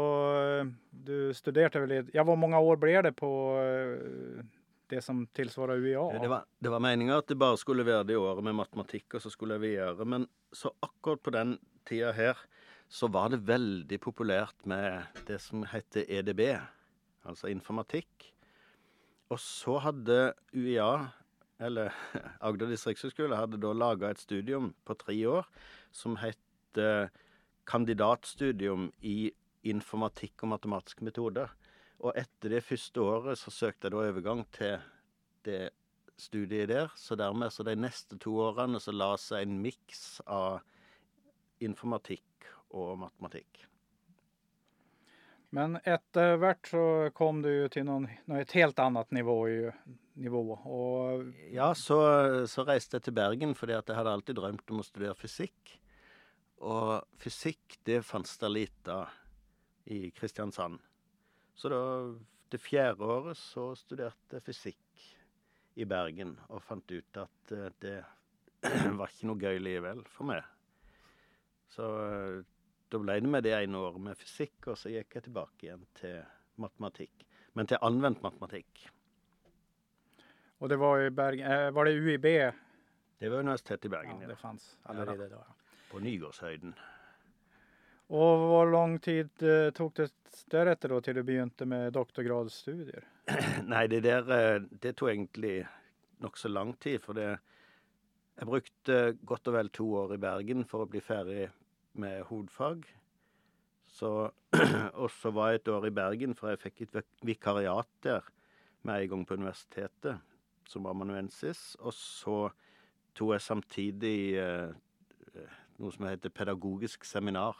eh, 0.41 0.67
Du 0.89 1.33
studerte 1.33 1.81
vel 1.81 1.93
litt, 1.93 2.13
Ja, 2.15 2.25
hvor 2.27 2.37
mange 2.39 2.59
år 2.61 2.79
ble 2.81 2.95
det 3.07 3.15
på 3.17 3.31
eh, 3.61 4.43
det 4.91 5.01
som 5.01 5.23
tilsvarer 5.33 5.81
UiA? 5.81 6.03
Det 6.21 6.29
var, 6.29 6.45
det 6.61 6.69
var 6.69 6.83
meninga 6.83 7.17
at 7.17 7.29
det 7.31 7.39
bare 7.41 7.57
skulle 7.57 7.85
være 7.87 8.05
det 8.11 8.19
året 8.21 8.45
med 8.45 8.53
matematikk, 8.59 9.15
og 9.17 9.23
så 9.23 9.31
skulle 9.33 9.57
jeg 9.57 9.63
videre. 9.63 10.05
Men 10.05 10.27
så 10.53 10.69
akkurat 10.85 11.23
på 11.25 11.33
den 11.33 11.55
tida 11.89 12.11
her, 12.13 12.37
så 12.85 13.09
var 13.09 13.31
det 13.33 13.41
veldig 13.47 13.97
populært 14.03 14.67
med 14.69 15.01
det 15.25 15.39
som 15.41 15.65
heter 15.71 16.05
EDB, 16.05 16.43
altså 17.25 17.49
informatikk. 17.49 18.29
Og 19.33 19.41
så 19.41 19.79
hadde 19.81 20.35
UiA, 20.53 21.07
eller 21.65 21.89
Agder 22.45 22.69
distriktshøgskole, 22.69 23.41
hadde 23.41 23.57
da 23.57 23.73
laga 23.73 24.13
et 24.13 24.21
studium 24.21 24.75
på 24.85 24.97
tre 25.01 25.17
år 25.33 25.49
som 25.95 26.19
het 26.21 26.44
eh, 26.81 27.11
kandidatstudium 27.65 28.91
i 29.01 29.31
informatikk 29.65 30.43
og 30.45 30.53
matematiske 30.53 31.05
metoder. 31.05 31.49
Og 32.03 32.13
etter 32.19 32.57
det 32.57 32.65
første 32.65 33.01
året 33.01 33.39
så 33.41 33.53
søkte 33.53 33.87
jeg 33.87 33.95
da 33.95 34.03
overgang 34.03 34.43
til 34.53 34.77
det 35.47 35.61
studiet 36.17 36.69
der. 36.69 36.91
Så 36.95 37.17
dermed 37.19 37.53
så 37.53 37.65
de 37.65 37.75
neste 37.79 38.19
to 38.21 38.37
årene 38.49 38.81
så 38.83 38.93
la 38.95 39.13
seg 39.21 39.45
en 39.45 39.61
miks 39.63 40.21
av 40.25 40.61
informatikk 41.63 42.49
og 42.75 42.99
matematikk. 43.05 43.63
Men 45.55 45.77
etter 45.87 46.35
hvert 46.41 46.67
så 46.67 46.83
kom 47.15 47.39
du 47.43 47.47
jo 47.47 47.67
til 47.71 47.85
noen, 47.87 48.09
noe 48.27 48.41
et 48.43 48.55
helt 48.57 48.79
annet 48.81 49.13
nivå. 49.15 49.37
Nivå 50.19 50.41
og 50.55 51.29
Ja, 51.53 51.69
så, 51.75 51.97
så 52.51 52.65
reiste 52.67 52.99
jeg 52.99 53.07
til 53.07 53.15
Bergen 53.15 53.55
fordi 53.55 53.75
at 53.77 53.87
jeg 53.87 53.99
hadde 53.99 54.15
alltid 54.17 54.39
drømt 54.39 54.71
om 54.71 54.81
å 54.83 54.87
studere 54.87 55.15
fysikk. 55.19 55.77
Og 56.65 57.19
fysikk, 57.21 57.77
det 57.85 57.99
fantes 58.05 58.39
det 58.41 58.49
lite 58.49 58.93
av 58.93 59.21
i 59.85 60.09
Kristiansand. 60.11 60.79
Så 61.55 61.69
da, 61.69 61.81
det 62.49 62.59
fjerde 62.61 63.05
året, 63.05 63.37
så 63.37 63.67
studerte 63.77 64.39
jeg 64.39 64.45
fysikk 64.47 65.03
i 65.77 65.85
Bergen 65.85 66.33
og 66.49 66.63
fant 66.65 66.89
ut 66.89 67.19
at 67.21 67.53
eh, 67.53 67.69
det 67.83 67.95
var 68.99 69.11
ikke 69.11 69.29
noe 69.29 69.41
gøy 69.43 69.61
likevel 69.61 70.01
for 70.09 70.31
meg. 70.31 70.41
Så 71.75 71.85
eh, 72.01 72.41
da 72.89 73.01
ble 73.01 73.19
det 73.21 73.31
med 73.31 73.45
det 73.45 73.53
ene 73.59 73.81
året 73.85 74.01
med 74.07 74.17
fysikk, 74.17 74.71
og 74.71 74.79
så 74.79 74.89
gikk 74.93 75.19
jeg 75.19 75.27
tilbake 75.27 75.67
igjen 75.67 75.85
til 75.99 76.17
matematikk. 76.61 77.25
Men 77.55 77.69
til 77.69 77.81
anvendt 77.85 78.23
matematikk. 78.25 78.87
Og 80.63 80.71
det 80.71 80.79
var 80.81 81.03
i 81.03 81.11
Bergen 81.13 81.45
eh, 81.51 81.69
Var 81.75 81.87
det 81.87 81.99
UiB? 81.99 82.27
Det 83.19 83.29
var 83.31 83.45
Universitetet 83.45 83.85
i 83.85 83.91
Ja, 83.91 83.99
Bergen, 83.99 84.25
ja. 84.25 84.31
det 84.31 84.39
fanns 84.39 84.71
allerede 84.89 85.29
da. 85.31 85.43
På 85.95 86.01
Nygårdshøyden. 86.03 86.73
Og 88.11 88.41
hvor 88.49 88.67
lang 88.67 88.97
tid 88.99 89.29
eh, 89.47 89.69
tok 89.71 89.93
det 89.95 90.09
deretter 90.51 90.91
da 90.91 90.97
til 90.99 91.15
du 91.15 91.21
begynte 91.23 91.63
med 91.71 91.93
doktorgradsstudier? 91.95 93.05
Nei, 93.71 93.85
det 93.87 94.01
der 94.03 94.27
eh, 94.35 94.65
Det 94.67 94.91
tok 94.99 95.13
egentlig 95.13 95.61
nokså 96.19 96.51
lang 96.51 96.75
tid, 96.83 96.99
for 96.99 97.15
det 97.15 97.29
Jeg 98.35 98.49
brukte 98.51 98.99
godt 99.23 99.47
og 99.47 99.55
vel 99.55 99.71
to 99.71 99.87
år 100.01 100.17
i 100.17 100.19
Bergen 100.19 100.67
for 100.67 100.83
å 100.83 100.91
bli 100.91 100.99
ferdig 100.99 101.47
med 101.95 102.27
hovedfag. 102.27 102.83
Så 103.87 104.11
Og 105.01 105.09
så 105.15 105.31
var 105.31 105.53
jeg 105.53 105.63
et 105.63 105.75
år 105.79 105.87
i 105.87 105.95
Bergen, 105.95 106.35
for 106.35 106.51
jeg 106.51 106.63
fikk 106.67 106.89
et 106.89 107.11
vikariat 107.23 107.91
der 108.03 108.27
med 108.83 109.05
en 109.05 109.13
gang 109.15 109.23
på 109.25 109.39
universitetet, 109.39 110.19
som 110.67 110.91
amanuensis. 110.91 111.77
Og 111.79 111.95
så 111.95 112.49
tok 113.15 113.37
jeg 113.37 113.47
samtidig 113.47 114.19
eh, 114.43 114.75
noe 115.81 115.91
som 115.91 116.07
heter 116.07 116.33
pedagogisk 116.33 117.05
seminar, 117.07 117.57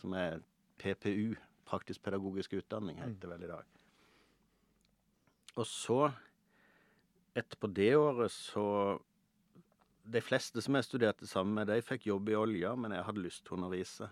som 0.00 0.14
er 0.16 0.40
PPU, 0.78 1.34
praktisk 1.66 2.02
pedagogisk 2.04 2.54
utdanning, 2.60 3.00
heter 3.02 3.24
det 3.24 3.32
vel 3.32 3.46
i 3.46 3.50
dag. 3.50 3.82
Og 5.56 5.66
så, 5.66 6.00
etterpå 7.36 7.70
det 7.72 7.92
året, 7.96 8.32
så 8.32 8.98
De 10.06 10.20
fleste 10.22 10.62
som 10.62 10.76
jeg 10.78 10.84
studerte 10.86 11.26
sammen 11.26 11.56
med, 11.56 11.66
de 11.66 11.82
fikk 11.82 12.04
jobb 12.06 12.28
i 12.30 12.36
olja, 12.38 12.76
men 12.78 12.92
jeg 12.94 13.02
hadde 13.02 13.24
lyst 13.24 13.40
til 13.42 13.56
å 13.56 13.56
undervise. 13.56 14.06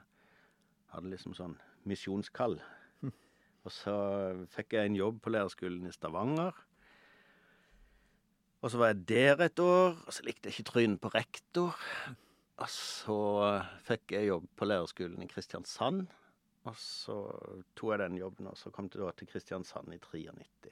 Hadde 0.90 1.12
liksom 1.12 1.37
sånn 1.38 1.54
misjonskall. 1.87 2.56
Og 3.64 3.71
så 3.71 3.94
fikk 4.56 4.75
jeg 4.75 4.90
en 4.90 4.99
jobb 4.99 5.21
på 5.23 5.30
lærerskolen 5.30 5.87
i 5.87 5.92
Stavanger. 5.94 6.56
Og 8.59 8.73
så 8.73 8.80
var 8.80 8.90
jeg 8.90 9.04
der 9.09 9.44
et 9.47 9.62
år, 9.62 9.94
og 10.02 10.12
så 10.12 10.26
likte 10.26 10.50
jeg 10.50 10.59
ikke 10.59 10.71
trynet 10.73 11.00
på 11.00 11.12
rektor. 11.14 11.78
Og 12.62 12.70
så 12.70 13.18
fikk 13.82 14.14
jeg 14.14 14.28
jobb 14.28 14.46
på 14.54 14.68
lærerskolen 14.68 15.25
i 15.25 15.30
Kristiansand. 15.30 16.06
Og 16.64 16.76
så 16.80 17.16
tok 17.76 17.92
jeg 17.92 18.00
den 18.04 18.18
jobben, 18.20 18.49
og 18.49 18.56
så 18.56 18.70
kom 18.73 18.88
jeg 18.92 19.02
da 19.02 19.11
til 19.18 19.28
Kristiansand 19.28 19.92
i 19.92 19.99
93. 20.00 20.70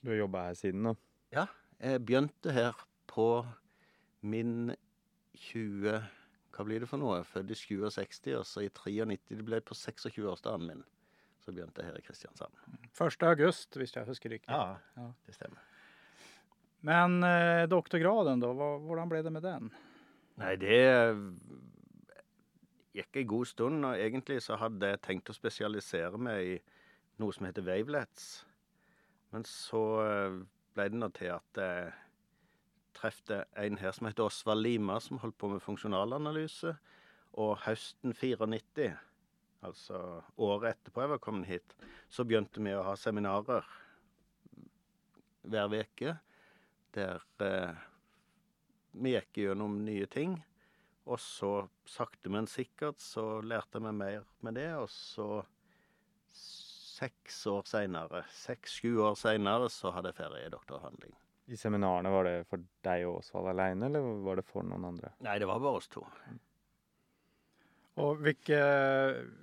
Du 0.00 0.10
har 0.10 0.18
jobba 0.18 0.46
her 0.48 0.58
siden, 0.58 0.88
da? 0.88 0.94
Ja, 1.32 1.46
jeg 1.80 2.04
begynte 2.04 2.52
her 2.52 2.76
på 3.08 3.44
min 4.20 4.74
20 5.36 6.02
Hva 6.50 6.64
blir 6.66 6.82
det 6.82 6.88
for 6.90 7.00
noe? 7.00 7.22
Født 7.24 7.52
i 7.54 7.56
67, 7.56 8.34
og 8.36 8.44
så 8.44 8.64
i 8.66 8.68
93. 8.68 9.38
Det 9.38 9.44
ble 9.46 9.60
på 9.64 9.76
26-årsdagen 9.78 10.66
min. 10.66 10.82
Så 11.40 11.54
begynte 11.54 11.80
jeg 11.80 11.92
her 11.92 12.00
i 12.00 12.04
Kristiansand. 12.04 12.52
1. 12.90 13.22
august, 13.30 13.78
hvis 13.78 13.94
jeg 13.96 14.08
husker 14.08 14.34
riktig. 14.34 14.52
Ja. 14.52 15.06
det 15.24 15.36
stemmer. 15.38 15.62
Men 16.84 17.22
eh, 17.24 17.68
doktorgraden, 17.70 18.42
da? 18.42 18.50
Hvordan 18.52 19.08
ble 19.08 19.22
det 19.24 19.32
med 19.32 19.46
den? 19.46 19.70
Nei, 20.40 20.54
det 20.56 20.76
gikk 22.96 23.18
en 23.20 23.26
god 23.28 23.48
stund, 23.50 23.84
og 23.84 23.98
egentlig 24.00 24.38
så 24.42 24.56
hadde 24.60 24.88
jeg 24.88 25.02
tenkt 25.04 25.28
å 25.28 25.36
spesialisere 25.36 26.20
meg 26.20 26.54
i 26.54 26.54
noe 27.20 27.34
som 27.36 27.44
heter 27.44 27.66
wavelets. 27.66 28.30
Men 29.34 29.44
så 29.46 29.82
eh, 30.02 30.38
ble 30.74 30.86
det 30.90 31.00
nå 31.00 31.10
til 31.18 31.34
at 31.34 31.60
jeg 31.60 31.90
traff 32.96 33.20
en 33.30 33.78
her 33.78 33.92
som 33.94 34.08
heter 34.08 34.26
Osvald 34.26 34.64
Lima, 34.64 34.96
som 35.00 35.20
holdt 35.22 35.38
på 35.38 35.52
med 35.52 35.62
funksjonalanalyse. 35.64 36.74
Og 37.40 37.52
høsten 37.66 38.16
94, 38.16 38.88
altså 39.62 40.00
året 40.40 40.72
etterpå 40.72 41.04
jeg 41.04 41.12
var 41.12 41.22
kommet 41.22 41.52
hit, 41.52 41.76
så 42.08 42.24
begynte 42.24 42.64
vi 42.64 42.74
å 42.74 42.86
ha 42.88 42.96
seminarer 42.98 43.68
hver 45.50 45.76
uke 45.84 46.16
der 46.96 47.22
eh, 47.44 47.86
vi 48.92 49.14
gikk 49.14 49.42
gjennom 49.44 49.80
nye 49.86 50.08
ting. 50.10 50.38
Og 51.10 51.18
så 51.22 51.54
sakte, 51.88 52.30
men 52.30 52.46
sikkert 52.50 53.00
så 53.02 53.40
lærte 53.42 53.80
vi 53.82 53.92
mer 53.96 54.26
med 54.44 54.58
det, 54.60 54.68
og 54.78 54.90
så 54.92 55.40
seks 56.36 57.40
år 57.50 57.64
seinere, 57.68 58.22
seks-sju 58.36 59.00
år 59.08 59.16
seinere, 59.18 59.70
så 59.72 59.94
hadde 59.96 60.12
jeg 60.12 60.20
ferie 60.20 60.46
i 60.46 60.52
doktoravhandling. 60.52 61.16
I 61.50 61.58
seminarene, 61.58 62.12
var 62.12 62.28
det 62.28 62.36
for 62.46 62.62
deg 62.86 63.08
og 63.08 63.24
Osvald 63.24 63.50
aleine, 63.50 63.88
eller 63.88 64.04
var 64.22 64.38
det 64.38 64.46
for 64.46 64.66
noen 64.66 64.86
andre? 64.92 65.10
Nei, 65.24 65.38
det 65.42 65.48
var 65.50 65.62
bare 65.64 65.80
oss 65.80 65.90
to. 65.90 66.04
Og 68.00 68.20
hvilke, 68.22 68.58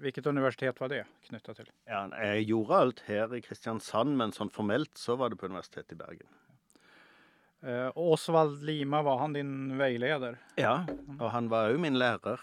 hvilket 0.02 0.30
universitet 0.30 0.80
var 0.80 0.94
det 0.94 1.02
knytta 1.28 1.58
til? 1.58 1.68
Ja, 1.90 2.06
jeg 2.30 2.48
gjorde 2.48 2.80
alt 2.86 3.04
her 3.10 3.34
i 3.36 3.42
Kristiansand, 3.44 4.16
men 4.18 4.32
sånn 4.34 4.54
formelt 4.54 4.96
så 4.98 5.18
var 5.20 5.34
det 5.34 5.42
på 5.42 5.50
Universitetet 5.52 5.98
i 5.98 6.00
Bergen. 6.00 6.30
Eh, 7.64 7.92
Osvald 7.96 8.64
Lima, 8.64 9.02
var 9.02 9.18
han 9.18 9.34
din 9.34 9.78
veileder? 9.78 10.38
Ja, 10.56 10.86
og 11.20 11.30
han 11.34 11.50
var 11.50 11.72
òg 11.72 11.80
min 11.82 11.98
lærer 11.98 12.40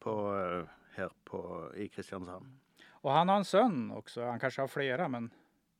på, 0.00 0.14
eh, 0.32 0.64
her 0.96 1.10
på, 1.28 1.42
i 1.76 1.88
Kristiansand. 1.92 2.46
Og 3.04 3.12
han 3.12 3.28
har 3.28 3.42
en 3.42 3.44
sønn 3.46 3.90
også, 3.94 4.24
han 4.30 4.40
kanskje 4.40 4.64
har 4.64 4.72
flere, 4.72 5.08
men 5.12 5.30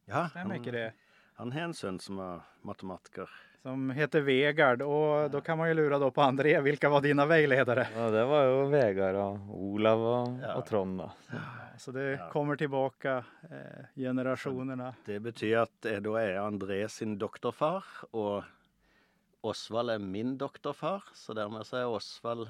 Ja, 0.06 0.26
stemmer 0.28 0.60
ikke 0.60 0.72
det? 0.76 0.92
han 1.40 1.50
har 1.52 1.64
en 1.70 1.74
sønn 1.74 1.98
som 2.00 2.18
er 2.20 2.40
matematiker. 2.62 3.28
Som 3.66 3.88
heter 3.90 4.20
Vegard, 4.22 4.82
og 4.82 5.30
da 5.32 5.40
kan 5.40 5.58
man 5.58 5.68
jo 5.72 5.74
lure 5.80 5.98
da 5.98 6.10
på 6.14 6.22
André, 6.22 6.52
hvilke 6.62 6.86
var 6.92 7.00
dine 7.02 7.24
veiledere? 7.26 7.88
Ja, 7.96 8.10
det 8.14 8.22
var 8.28 8.44
jo 8.46 8.68
Vegard 8.70 9.16
og 9.16 9.48
Olav 9.56 9.98
og, 10.06 10.36
Ja. 10.40 10.52
og 10.54 10.66
Trond, 10.68 10.98
da. 11.00 11.08
Så 11.78 11.92
det 11.92 12.18
Ja. 12.20 12.28
kommer 12.30 12.56
tilbake 12.56 13.24
eh, 13.50 13.86
generasjonene. 13.96 14.94
Det 15.04 15.18
betyr 15.20 15.62
at 15.62 15.72
jeg 15.82 16.02
da 16.04 16.10
er 16.20 16.38
André 16.44 16.86
sin 16.88 17.18
doktorfar, 17.18 17.82
og 18.12 18.44
Osvald 19.46 19.90
er 19.94 19.98
min 20.02 20.36
doktorfar. 20.40 21.04
Så 21.14 21.34
dermed 21.36 21.66
så 21.68 21.76
er 21.82 21.90
Osvald 21.92 22.48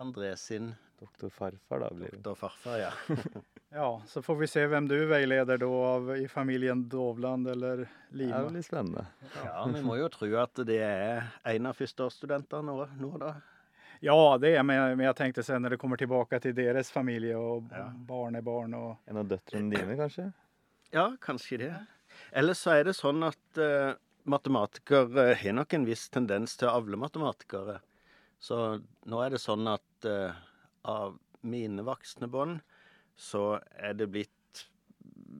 André 0.00 0.34
sin 0.36 0.74
Doktorfarfar, 1.02 1.80
da 1.82 1.88
blir 1.90 2.10
det. 2.12 2.20
doktorfarfar, 2.22 2.78
ja. 2.78 2.92
Ja, 3.74 4.02
så 4.06 4.20
får 4.22 4.36
vi 4.36 4.46
se 4.46 4.66
hvem 4.68 4.84
du 4.88 4.98
veileder 5.08 5.58
da 5.58 5.66
av, 5.66 6.10
i 6.16 6.26
familien 6.28 6.82
Dovland 6.92 7.48
eller 7.48 7.86
Lima. 8.12 8.42
Det 8.42 8.50
blir 8.52 8.62
spennende. 8.66 9.06
Ja, 9.44 9.64
vi 9.72 9.80
må 9.82 9.96
jo 9.96 10.10
tro 10.12 10.28
at 10.36 10.60
det 10.68 10.76
er 10.84 11.30
en 11.54 11.70
av 11.70 11.78
førsteårsstudentene 11.78 12.68
nå, 12.68 12.84
nå, 13.00 13.10
da. 13.22 13.32
Ja, 14.04 14.36
det 14.38 14.52
er 14.58 14.62
men 14.66 14.98
men 14.98 15.06
tenkte 15.06 15.16
tänkte 15.22 15.42
sen 15.42 15.62
när 15.62 15.70
det 15.70 15.76
kommer 15.80 15.96
tilbake 15.96 16.40
til 16.40 16.54
deres 16.54 16.90
familie 16.90 17.36
og 17.38 17.64
Ja. 17.72 17.88
barnebarn 17.94 18.74
og 18.74 18.96
En 19.06 19.16
av 19.16 19.24
døtrene 19.24 19.70
dine, 19.70 19.96
kanskje? 19.96 20.32
Ja, 20.92 21.16
kanskje 21.20 21.58
det. 21.58 21.74
Eller 22.32 22.54
så 22.54 22.70
er 22.76 22.84
det 22.84 22.94
sånn 22.96 23.22
at 23.24 23.58
eh, 23.58 23.94
matematikere 24.28 25.32
har 25.38 25.56
nok 25.56 25.74
en 25.76 25.86
viss 25.88 26.08
tendens 26.12 26.56
til 26.58 26.68
å 26.68 26.76
avle 26.80 26.98
matematikere. 27.00 27.80
Så 28.42 28.58
nå 29.08 29.20
er 29.22 29.34
det 29.34 29.42
sånn 29.42 29.68
at 29.70 30.08
uh, 30.08 30.34
av 30.88 31.18
mine 31.46 31.84
voksne 31.86 32.28
bånd 32.30 32.60
så 33.18 33.58
er 33.76 33.94
det 33.98 34.10
blitt 34.10 34.64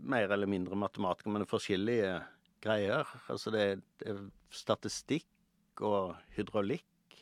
mer 0.02 0.30
eller 0.34 0.50
mindre 0.50 0.78
matematikere, 0.78 1.34
men 1.34 1.48
forskjellige 1.48 2.14
greier. 2.62 3.08
Altså 3.30 3.52
det 3.54 3.62
er, 3.62 3.82
det 4.02 4.12
er 4.12 4.22
statistikk 4.54 5.82
og 5.82 6.14
hydraulikk. 6.36 7.18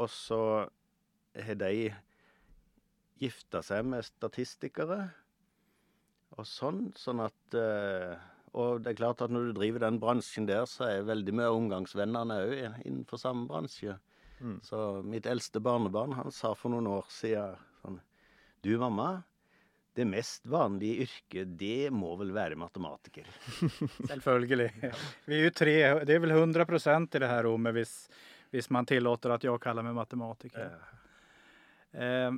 Og 0.00 0.08
så 0.12 0.40
har 1.36 1.58
de 1.60 1.92
gifta 3.22 3.62
seg 3.64 3.84
med 3.86 4.04
statistikere 4.06 5.00
og 6.38 6.46
sånn. 6.48 6.86
Sånn 6.98 7.22
at 7.24 7.56
eh, 7.58 8.16
Og 8.52 8.82
det 8.84 8.92
er 8.92 8.98
klart 9.00 9.22
at 9.24 9.32
når 9.32 9.48
du 9.48 9.56
driver 9.56 9.86
den 9.86 9.98
bransjen 10.00 10.46
der, 10.48 10.66
så 10.68 10.84
er 10.90 11.08
veldig 11.08 11.34
mye 11.38 11.48
av 11.48 11.58
omgangsvennene 11.58 12.38
òg 12.44 12.56
innenfor 12.84 13.20
samme 13.20 13.46
bransje. 13.48 13.96
Mm. 14.42 14.58
Så 14.66 14.78
mitt 15.06 15.26
eldste 15.30 15.62
barnebarn, 15.62 16.12
han 16.18 16.34
sa 16.34 16.52
for 16.58 16.74
noen 16.74 16.90
år 16.90 17.06
siden 17.12 17.60
sånn 17.80 18.00
Du, 18.62 18.74
mamma. 18.78 19.22
Det 19.92 20.04
mest 20.08 20.46
vanlige 20.48 21.04
yrket, 21.04 21.56
det 21.60 21.90
må 21.92 22.14
vel 22.16 22.30
være 22.32 22.56
matematiker. 22.56 23.26
Selvfølgelig. 24.12 24.70
Vi 25.26 25.36
er 25.36 25.42
jo 25.44 25.50
tre, 25.52 25.74
det 26.08 26.14
er 26.14 26.22
vel 26.22 26.32
100 26.32 26.68
procent 26.68 27.16
i 27.16 27.20
det 27.20 27.28
her 27.28 27.44
rommet 27.44 27.76
hvis, 27.76 27.92
hvis 28.54 28.70
man 28.72 28.88
tillater 28.88 29.34
at 29.34 29.44
jeg 29.44 29.60
kaller 29.60 29.84
meg 29.84 29.96
matematiker. 29.98 30.78
Eh, 31.92 32.30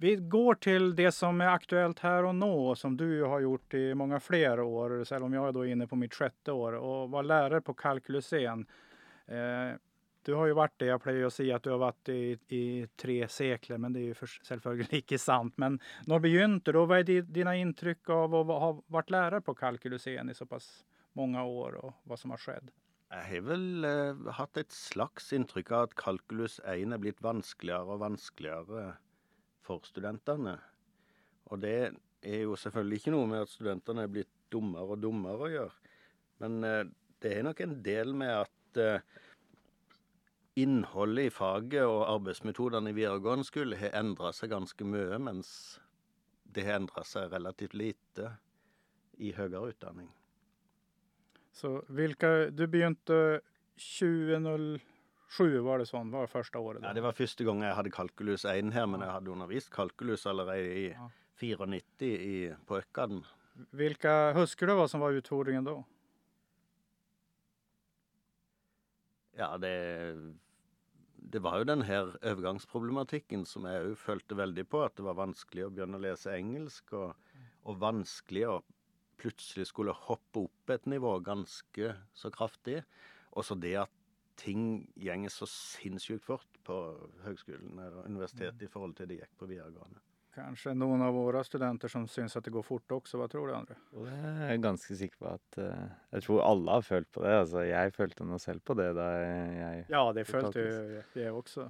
vi 0.00 0.16
går 0.16 0.54
till 0.54 0.96
det 0.96 1.12
som 1.12 1.40
är 1.40 1.48
aktuellt 1.48 1.98
här 1.98 2.24
och 2.24 2.34
nå, 2.34 2.74
som 2.74 2.96
du 2.96 3.22
har 3.22 3.40
gjort 3.40 3.74
i 3.74 3.94
många 3.94 4.20
fler 4.20 4.60
år, 4.60 5.04
selv 5.04 5.24
om 5.24 5.32
jag 5.32 5.48
är 5.48 5.52
då 5.52 5.66
inne 5.66 5.86
på 5.86 5.96
mitt 5.96 6.14
sjätte 6.14 6.52
år, 6.52 6.72
och 6.72 7.10
var 7.10 7.22
lärare 7.22 7.60
på 7.60 7.74
kalkylusen. 7.74 8.66
Eh, 9.26 9.76
du 10.22 10.34
har 10.34 10.46
jo 10.46 10.54
vært 10.58 10.74
det, 10.78 10.86
Jeg 10.90 11.00
pleier 11.00 11.26
å 11.26 11.32
si 11.32 11.46
at 11.50 11.64
du 11.64 11.70
har 11.72 11.80
vært 11.80 12.10
i, 12.12 12.36
i 12.52 12.86
tre 13.00 13.16
sekler, 13.32 13.78
men 13.78 13.94
det 13.94 14.02
er 14.02 14.10
jo 14.12 14.18
for, 14.18 14.34
selvfølgelig 14.46 15.02
ikke 15.02 15.18
sant. 15.18 15.54
Men 15.56 15.80
når 16.06 16.22
begynte 16.26 16.74
du, 16.74 16.78
og 16.82 16.90
hva 16.90 17.00
er 17.00 17.24
dine 17.24 17.56
inntrykk 17.58 18.12
av 18.14 18.36
å 18.36 18.42
ha 18.62 18.70
vært 18.92 19.10
lærer 19.14 19.42
på 19.42 19.56
kalkylusen 19.58 20.30
i 20.30 20.36
såpass 20.36 20.68
mange 21.18 21.42
år, 21.42 21.80
og 21.82 21.96
hva 22.06 22.20
som 22.20 22.34
har 22.36 22.42
skjedd? 22.44 22.70
Jeg 23.08 23.24
har 23.24 23.44
vel 23.48 23.88
eh, 23.88 24.32
hatt 24.36 24.60
et 24.60 24.70
slags 24.74 25.32
inntrykk 25.32 25.72
av 25.72 25.88
at 25.88 25.98
kalkulus 25.98 26.60
1 26.68 26.92
er 26.92 27.02
blitt 27.02 27.22
vanskeligere 27.24 27.96
og 27.96 28.02
vanskeligere 28.04 28.90
for 29.68 29.84
studentene. 29.88 30.56
Og 31.52 31.60
det 31.62 31.76
er 32.22 32.42
jo 32.42 32.56
selvfølgelig 32.58 33.02
ikke 33.02 33.14
noe 33.14 33.28
med 33.30 33.44
at 33.44 33.52
studentene 33.52 34.04
er 34.04 34.12
blitt 34.12 34.32
dummere 34.52 34.96
og 34.96 35.02
dummere 35.02 35.44
å 35.44 35.52
gjøre. 35.52 35.94
Men 36.42 36.60
eh, 36.64 36.84
det 37.22 37.34
er 37.34 37.46
nok 37.46 37.60
en 37.64 37.76
del 37.84 38.14
med 38.16 38.34
at 38.34 38.80
eh, 38.82 39.04
innholdet 40.58 41.28
i 41.28 41.34
faget 41.34 41.86
og 41.86 42.06
arbeidsmetodene 42.08 42.92
i 42.92 42.96
videregående 42.96 43.46
skole 43.46 43.78
har 43.78 43.96
endra 43.98 44.32
seg 44.34 44.52
ganske 44.54 44.86
mye, 44.86 45.18
mens 45.22 45.50
det 46.48 46.64
har 46.66 46.80
endra 46.80 47.04
seg 47.06 47.30
relativt 47.32 47.76
lite 47.78 48.32
i 49.18 49.32
høyere 49.36 49.74
utdanning. 49.74 50.08
Så 51.52 51.80
hvilke, 51.90 52.50
du 52.54 52.66
begynte 52.70 53.40
2007, 55.28 55.60
var 55.64 55.78
det 55.82 55.88
sånn? 55.90 56.10
Var 56.12 56.24
det 56.26 56.32
første 56.32 56.60
året? 56.60 56.82
Ja, 56.82 56.94
det 56.96 57.02
var 57.04 57.16
første 57.16 57.44
gang 57.44 57.60
jeg 57.64 57.76
hadde 57.76 57.92
kalkulus 57.92 58.44
1 58.48 58.72
her, 58.72 58.86
men 58.88 59.04
jeg 59.04 59.12
hadde 59.12 59.32
undervist 59.34 59.70
kalkulus 59.74 60.24
allerede 60.26 60.68
i 60.72 60.86
Ja. 60.94 61.08
94 61.38 62.08
i, 62.18 62.38
på 62.66 62.80
Økkaden. 62.80 63.20
Hvilke 63.76 64.10
husker 64.34 64.66
du 64.66 64.74
hva 64.74 64.88
som 64.90 65.00
var 65.04 65.14
utfordringen 65.14 65.66
da? 65.66 65.76
Ja, 69.38 69.56
det 69.58 70.34
Det 71.28 71.42
var 71.44 71.58
jo 71.58 71.64
den 71.68 71.82
her 71.84 72.14
overgangsproblematikken 72.24 73.44
som 73.44 73.66
jeg 73.68 73.90
òg 73.90 73.96
følte 74.00 74.34
veldig 74.38 74.64
på. 74.70 74.80
At 74.86 74.96
det 74.96 75.04
var 75.04 75.18
vanskelig 75.18 75.66
å 75.66 75.70
begynne 75.70 75.98
å 75.98 76.00
lese 76.00 76.32
engelsk, 76.32 76.94
og, 76.96 77.14
og 77.68 77.80
vanskelig 77.82 78.46
å 78.48 78.62
plutselig 79.20 79.66
skulle 79.68 79.92
hoppe 79.92 80.46
opp 80.46 80.72
et 80.72 80.86
nivå 80.88 81.18
ganske 81.26 81.90
så 82.16 82.30
kraftig. 82.32 82.80
Og 83.36 83.44
så 83.44 83.58
det 83.60 83.74
at 83.82 83.92
ting 84.38 84.62
gjenger 84.98 85.32
så 85.32 85.48
sinnssykt 85.50 86.26
fort 86.26 86.60
på 86.66 86.76
høgskolen 87.24 87.78
eller 87.78 88.06
universitetet 88.06 88.66
i 88.66 88.70
forhold 88.70 88.94
til 88.98 89.10
det 89.10 89.22
gikk 89.22 89.34
på 89.40 89.48
videregående. 89.50 90.02
Kanskje 90.38 90.74
noen 90.76 91.02
av 91.02 91.16
våre 91.16 91.40
studenter 91.42 91.90
som 91.90 92.04
syns 92.10 92.36
at 92.38 92.46
det 92.46 92.52
går 92.54 92.62
fort 92.62 92.92
også, 92.94 93.18
hva 93.18 93.26
tror 93.30 93.48
du, 93.48 93.54
André? 93.56 93.74
Det 93.90 94.12
er 94.14 94.52
jeg 94.52 94.62
ganske 94.62 94.98
sikker 95.00 95.18
på 95.18 95.32
at 95.32 95.58
uh, 95.58 95.88
Jeg 96.14 96.26
tror 96.28 96.44
alle 96.46 96.76
har 96.76 96.84
følt 96.86 97.10
på 97.14 97.24
det. 97.24 97.32
Altså, 97.40 97.64
jeg 97.66 97.94
følte 97.96 98.26
nå 98.28 98.38
selv 98.42 98.62
på 98.62 98.76
det 98.78 98.92
da 98.98 99.08
jeg 99.16 99.84
Ja, 99.88 100.04
det 100.12 100.22
Det 100.22 100.28
følte 100.30 100.62
jo 100.62 101.02
jeg 101.24 101.34
også. 101.34 101.66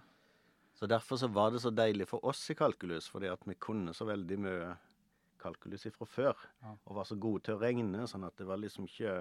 Så 0.79 0.87
derfor 0.87 1.19
så 1.19 1.31
var 1.33 1.51
det 1.51 1.63
så 1.65 1.73
deilig 1.75 2.07
for 2.11 2.23
oss 2.29 2.45
i 2.53 2.55
kalkulus, 2.55 3.09
fordi 3.11 3.33
at 3.33 3.41
vi 3.49 3.57
kunne 3.59 3.95
så 3.97 4.07
veldig 4.07 4.39
mye 4.45 4.69
kalkulus 5.43 5.89
ifra 5.89 6.07
før. 6.07 6.45
Ja. 6.63 6.77
Og 6.85 7.01
var 7.01 7.09
så 7.09 7.17
gode 7.19 7.47
til 7.47 7.57
å 7.57 7.63
regne, 7.63 8.07
sånn 8.11 8.27
at 8.29 8.37
det 8.39 8.47
var 8.47 8.61
liksom 8.61 8.87
ikke 8.87 9.17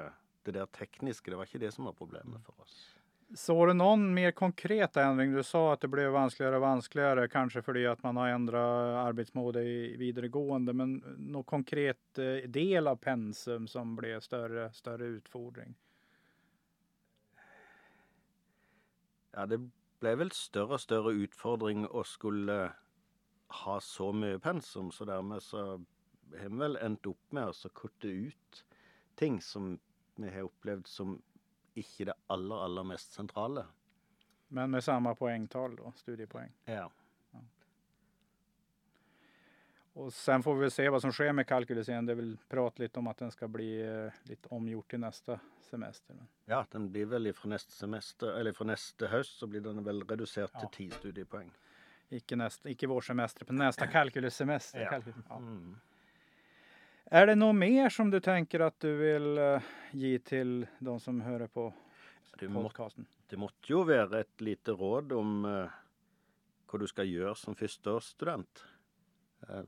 det 0.45 0.53
der 0.53 0.69
tekniske, 0.75 1.31
det 1.31 1.39
var 1.39 1.49
ikke 1.49 1.63
det 1.63 1.73
som 1.73 1.87
var 1.89 1.95
problemet 1.97 2.43
for 2.45 2.61
oss. 2.63 2.77
Så 3.35 3.55
var 3.55 3.67
det 3.67 3.73
noen 3.75 4.05
mer 4.15 4.31
konkret 4.31 4.95
endring? 4.97 5.33
Du 5.35 5.43
sa 5.43 5.73
at 5.73 5.81
det 5.83 5.89
ble 5.91 6.05
vanskeligere 6.13 6.61
og 6.61 6.63
vanskeligere, 6.63 7.25
kanskje 7.27 7.63
fordi 7.65 7.83
at 7.89 7.99
man 8.05 8.19
har 8.21 8.31
endret 8.37 8.99
arbeidsmåte 9.01 9.63
i 9.67 9.97
videregående, 9.99 10.71
men 10.71 10.93
noen 11.17 11.47
konkret 11.47 12.21
eh, 12.23 12.47
del 12.47 12.87
av 12.87 13.01
pensum 13.03 13.67
som 13.67 13.97
ble 13.99 14.13
større, 14.23 14.69
større 14.75 15.11
utfordring? 15.17 15.75
Ja, 19.35 19.43
det 19.45 19.59
ble 19.99 20.15
vel 20.23 20.31
større 20.31 20.79
og 20.79 20.85
større 20.85 21.11
utfordring 21.19 21.83
å 21.91 22.07
skulle 22.07 22.61
ha 23.63 23.79
så 23.83 24.11
mye 24.15 24.39
pensum, 24.39 24.87
så 24.95 25.03
dermed 25.07 25.43
så 25.43 25.67
har 26.39 26.47
vi 26.47 26.63
vel 26.63 26.79
endt 26.79 27.11
opp 27.11 27.35
med 27.35 27.51
å 27.51 27.75
kutte 27.75 28.07
ut 28.07 28.63
ting 29.19 29.41
som 29.43 29.75
vi 30.15 30.31
har 30.31 30.47
opplevd 30.47 30.87
som 30.87 31.19
ikke 31.77 32.05
det 32.09 32.15
aller, 32.33 32.63
aller 32.67 32.83
mest 32.87 33.13
sentrale. 33.17 33.65
Men 34.49 34.71
med 34.71 34.83
samme 34.83 35.11
poengtall, 35.15 35.75
da, 35.79 35.91
studiepoeng. 35.99 36.53
Ja. 36.71 36.87
Og 39.97 40.11
sen 40.13 40.43
får 40.45 40.53
vi 40.55 40.61
väl 40.61 40.71
se 40.71 40.83
hva 40.93 40.99
som 41.01 41.09
skjer 41.15 41.31
med 41.33 41.47
kalkylus 41.49 41.87
igen. 41.89 42.05
Det 42.05 42.13
er 42.13 42.19
vel 42.19 42.35
prat 42.51 42.77
litt 42.79 42.97
om 43.01 43.07
at 43.09 43.17
den 43.23 43.31
skal 43.33 43.49
bli 43.49 43.69
litt 44.29 44.45
omgjort 44.53 44.91
til 44.93 45.01
neste 45.01 45.39
semester. 45.71 46.13
Men 46.13 46.27
Ja, 46.51 46.59
den 46.71 46.85
blir 46.93 47.07
vel 47.09 47.31
fra 47.33 47.49
neste 47.49 47.73
semester, 47.73 48.35
eller 48.37 48.53
fra 48.53 48.67
neste 48.69 49.09
høst, 49.09 49.39
så 49.41 49.49
blir 49.49 49.63
den 49.65 49.81
vel 49.83 50.03
redusert 50.05 50.53
Ja. 50.53 50.59
til 50.67 50.69
ti 50.75 50.89
studiepoeng. 50.93 51.49
Ikke, 52.13 52.37
nästa, 52.37 52.69
icke 52.69 52.87
vårsemester, 52.87 53.49
men 53.49 53.57
neste 53.65 53.87
kalkylussemester. 53.97 54.85
Ja. 54.85 54.89
Kalkylus. 54.93 55.25
Ja. 55.31 55.39
Mm. 55.41 55.73
Är 57.11 57.27
det 57.27 57.35
noe 57.35 57.53
mer 57.53 57.89
som 57.89 58.09
du 58.11 58.19
tenker 58.19 58.65
at 58.65 58.79
du 58.83 58.89
vil 58.99 59.37
gi 59.95 60.17
til 60.19 60.25
till 60.27 60.67
de 60.79 60.99
som 60.99 61.21
hører 61.21 61.47
på 61.47 61.69
podkasten? 62.37 63.07
det 63.27 63.39
måtte 63.39 63.71
jo 63.71 63.83
være 63.87 64.23
et 64.23 64.43
lite 64.43 64.75
råd 64.77 65.11
om 65.17 65.45
uh, 65.47 65.71
hva 66.67 66.79
du 66.79 66.87
skal 66.87 67.09
gjøre 67.09 67.35
som 67.39 67.55
førsteårsstudent. 67.59 68.63
Uh, 69.47 69.63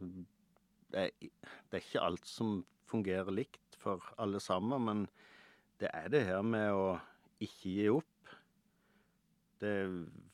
det, 0.91 1.05
er, 1.05 1.31
det 1.67 1.79
er 1.79 1.83
ikke 1.83 2.05
alt 2.05 2.29
som 2.29 2.61
fungerer 2.89 3.31
likt 3.35 3.79
for 3.79 4.03
alle 4.17 4.39
sammen, 4.43 4.85
men 4.87 5.03
det 5.79 5.91
er 5.93 6.07
det 6.11 6.23
her 6.27 6.43
med 6.43 6.71
å 6.75 6.87
ikke 7.43 7.73
gi 7.75 7.89
opp. 7.91 8.33
Det, 9.59 9.73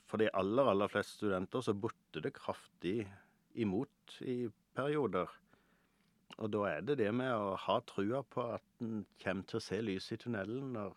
for 0.05 0.21
de 0.21 0.29
aller, 0.37 0.69
aller 0.69 0.91
fleste 0.91 1.17
studenter 1.17 1.65
så 1.65 1.73
butter 1.73 2.25
det 2.25 2.35
kraftig 2.37 2.99
imot 3.57 4.19
i 4.21 4.45
perioder. 4.77 5.29
Og 6.43 6.49
da 6.51 6.63
er 6.67 6.81
det 6.83 6.97
det 6.99 7.11
med 7.15 7.31
å 7.31 7.53
ha 7.63 7.77
trua 7.87 8.19
på 8.27 8.43
at 8.57 8.63
en 8.83 9.05
kommer 9.23 9.45
til 9.47 9.59
å 9.61 9.63
se 9.63 9.77
lys 9.81 10.09
i 10.11 10.17
tunnelen 10.19 10.73
når 10.75 10.95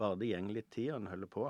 bare 0.00 0.16
det 0.22 0.30
går 0.32 0.54
litt 0.56 0.70
tid 0.72 0.94
og 0.94 1.02
en 1.02 1.10
holder 1.12 1.30
på. 1.34 1.44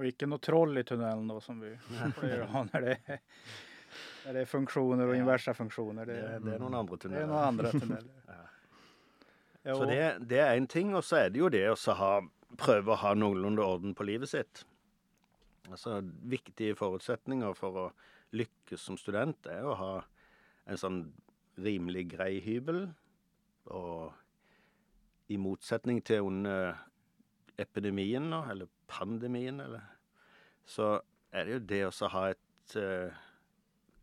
Og 0.00 0.08
ikke 0.08 0.26
noe 0.26 0.42
troll 0.42 0.80
i 0.80 0.84
tunnelen 0.88 1.26
nå 1.28 1.36
som 1.44 1.60
vi 1.62 1.70
pleier 2.16 2.42
å 2.46 2.50
ha 2.54 2.64
når 2.72 2.86
det, 2.88 2.96
er, 3.06 4.32
det 4.34 4.46
funktioner 4.46 5.06
och 5.06 5.14
Ja. 5.16 5.20
inversa. 5.20 5.52
Det, 5.54 6.04
Det, 6.06 6.40
det 6.44 6.54
er 6.54 6.58
noen 6.58 6.74
andre 6.74 6.96
det 6.96 7.04
er 7.04 7.08
tunneler. 7.08 7.46
andre 7.46 7.72
tunneler. 7.72 8.10
Ja. 9.64 9.76
Så 9.76 9.84
det, 9.86 10.26
det 10.26 10.38
er 10.42 10.56
én 10.58 10.66
ting, 10.66 10.88
og 10.96 11.04
så 11.06 11.20
er 11.20 11.28
det 11.30 11.38
jo 11.38 11.48
det 11.48 11.60
å 11.70 11.92
ha, 11.94 12.20
prøve 12.58 12.90
å 12.90 12.96
ha 12.98 13.12
noenlunde 13.14 13.62
orden 13.62 13.92
på 13.94 14.02
livet 14.02 14.26
sitt. 14.32 14.64
Altså, 15.70 16.00
Viktige 16.26 16.74
forutsetninger 16.74 17.54
for 17.54 17.78
å 17.78 17.84
lykkes 18.34 18.82
som 18.82 18.96
student 18.98 19.46
er 19.46 19.62
å 19.62 19.76
ha 19.78 19.92
en 20.66 20.80
sånn 20.80 20.98
rimelig 21.58 22.08
grei 22.14 22.40
hybel. 22.44 22.86
Og 23.72 24.12
i 25.32 25.38
motsetning 25.40 26.02
til 26.04 26.26
under 26.26 26.74
epidemien 27.60 28.30
nå, 28.30 28.42
eller 28.50 28.70
pandemien, 28.88 29.60
eller 29.60 29.88
Så 30.64 31.00
er 31.32 31.44
det 31.44 31.52
jo 31.52 31.60
det 31.66 31.80
å 31.86 32.08
ha 32.08 32.28
et, 32.30 32.76
eh, 32.76 33.10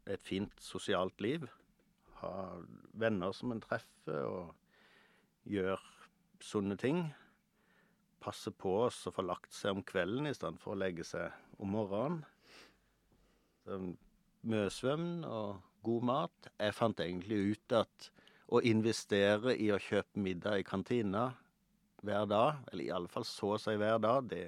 et 0.05 0.21
fint 0.21 0.51
sosialt 0.59 1.21
liv. 1.21 1.47
Ha 2.19 2.61
venner 2.93 3.31
som 3.31 3.51
en 3.51 3.61
treffer, 3.61 4.25
og 4.25 4.55
gjør 5.45 5.79
sunne 6.39 6.75
ting. 6.77 7.13
Passe 8.19 8.51
på 8.51 8.73
oss 8.83 9.07
å 9.07 9.13
få 9.15 9.23
lagt 9.23 9.53
seg 9.55 9.77
om 9.77 9.83
kvelden 9.83 10.27
i 10.27 10.33
stedet 10.35 10.59
for 10.59 10.75
å 10.75 10.79
legge 10.79 11.05
seg 11.07 11.31
om 11.59 11.71
morgenen. 11.77 12.25
Så, 13.65 14.95
og 15.29 15.68
god 15.83 16.03
mat. 16.03 16.49
Jeg 16.59 16.73
fant 16.77 16.99
egentlig 17.03 17.39
ut 17.53 17.75
at 17.79 18.09
å 18.49 18.61
investere 18.65 19.53
i 19.57 19.69
å 19.71 19.77
kjøpe 19.79 20.17
middag 20.23 20.59
i 20.59 20.63
kantina 20.67 21.27
hver 22.01 22.25
dag, 22.31 22.61
eller 22.71 22.83
i 22.83 22.91
alle 22.95 23.07
fall 23.11 23.25
så 23.27 23.53
å 23.55 23.59
si 23.61 23.75
hver 23.77 23.99
dag, 24.01 24.27
det 24.31 24.45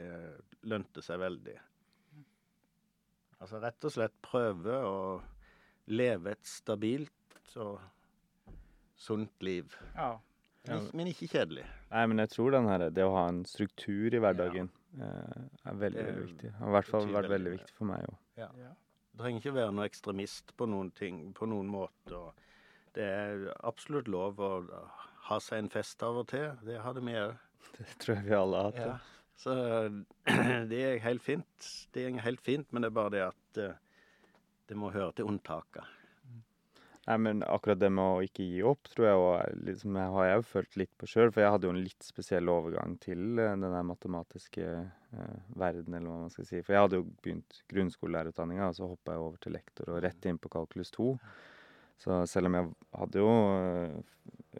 lønte 0.63 1.03
seg 1.03 1.19
veldig. 1.21 1.57
Altså 3.41 3.59
rett 3.61 3.85
og 3.87 3.93
slett 3.95 4.17
prøve 4.23 4.75
å 4.85 4.97
leve 5.91 6.35
et 6.35 6.45
stabilt 6.45 7.39
og 7.57 7.79
sunt 9.01 9.31
liv. 9.41 9.75
ja. 9.95 10.17
Men, 10.67 10.77
ikke- 10.77 10.93
men 10.93 11.07
ikke 11.07 11.27
kjedelig. 11.27 11.63
Nei, 11.89 12.05
men 12.05 12.19
jeg 12.19 12.29
tror 12.29 12.51
den 12.51 12.67
her, 12.69 12.83
det 12.93 13.01
å 13.03 13.15
ha 13.15 13.23
en 13.29 13.39
struktur 13.49 14.13
i 14.13 14.19
hverdagen 14.21 14.69
ja. 14.99 15.07
er 15.65 15.73
veldig, 15.73 16.03
veldig 16.05 16.25
viktig. 16.27 16.51
Har 16.59 16.67
i 16.67 16.71
hvert 16.75 16.85
fall 16.91 17.07
vært 17.07 17.29
veldig 17.31 17.51
viktig 17.55 17.73
for 17.73 17.85
meg 17.89 18.05
òg. 18.05 18.17
Ja. 18.37 18.49
Trenger 19.19 19.41
ikke 19.41 19.56
være 19.58 19.76
noe 19.76 19.88
ekstremist 19.89 20.54
på 20.58 20.67
noen 20.71 20.91
ting, 20.95 21.24
på 21.38 21.47
noen 21.50 21.69
måte. 21.69 22.15
Og 22.15 22.95
det 22.95 23.06
er 23.06 23.47
absolutt 23.67 24.10
lov 24.12 24.39
å 24.41 24.52
ha 25.28 25.39
seg 25.43 25.63
en 25.63 25.71
fest 25.74 26.04
av 26.06 26.21
og 26.24 26.30
til. 26.32 26.52
Det 26.65 26.80
hadde 26.84 27.04
vi 27.06 27.17
òg. 27.19 27.36
Det 27.78 27.88
tror 28.02 28.17
jeg 28.17 28.28
vi 28.28 28.38
alle 28.38 28.62
har 28.62 28.71
hatt. 28.71 28.82
Ja. 28.82 28.91
Ja. 28.91 29.00
Så 29.41 29.56
det 30.71 30.82
er 30.86 31.00
helt 31.06 31.24
fint. 31.26 31.71
Det 31.93 32.06
er 32.06 32.21
helt 32.26 32.43
fint, 32.45 32.67
men 32.71 32.84
det 32.84 32.91
er 32.91 32.97
bare 32.97 33.13
det 33.15 33.24
at 33.30 33.62
eh, 33.62 33.80
det 34.69 34.78
må 34.78 34.91
høre 34.93 35.12
til 35.17 35.30
unntaket. 35.32 36.00
Nei, 37.07 37.15
men 37.17 37.39
akkurat 37.41 37.79
det 37.81 37.89
med 37.89 38.05
å 38.05 38.19
ikke 38.21 38.43
gi 38.45 38.59
opp, 38.69 38.85
tror 38.93 39.07
jeg 39.07 39.21
òg 39.21 39.61
liksom, 39.65 39.95
har 40.13 40.25
jeg 40.27 40.35
jo 40.37 40.43
følt 40.51 40.75
litt 40.77 40.91
på 41.01 41.07
sjøl. 41.09 41.31
For 41.33 41.41
jeg 41.41 41.53
hadde 41.55 41.65
jo 41.65 41.73
en 41.73 41.81
litt 41.81 42.05
spesiell 42.05 42.51
overgang 42.53 42.93
til 43.01 43.39
eh, 43.41 43.55
den 43.55 43.65
der 43.73 43.87
matematiske 43.89 44.67
eh, 44.69 45.39
verden, 45.57 45.95
eller 45.97 46.11
hva 46.11 46.19
man 46.27 46.29
skal 46.35 46.45
si. 46.45 46.61
For 46.61 46.75
jeg 46.77 46.83
hadde 46.85 46.99
jo 47.01 47.07
begynt 47.25 47.63
grunnskolelærerutdanninga, 47.73 48.67
og 48.69 48.77
så 48.77 48.91
hoppa 48.91 49.15
jeg 49.17 49.23
over 49.25 49.41
til 49.41 49.57
lektor 49.57 49.89
og 49.95 50.03
rett 50.05 50.29
inn 50.29 50.37
på 50.37 50.53
kalkulus 50.53 50.93
2. 50.93 51.09
Så 52.01 52.21
selv 52.29 52.49
om 52.51 52.59
jeg 52.59 52.69
hadde 53.01 53.25
jo 53.25 53.33
eh, 53.33 53.97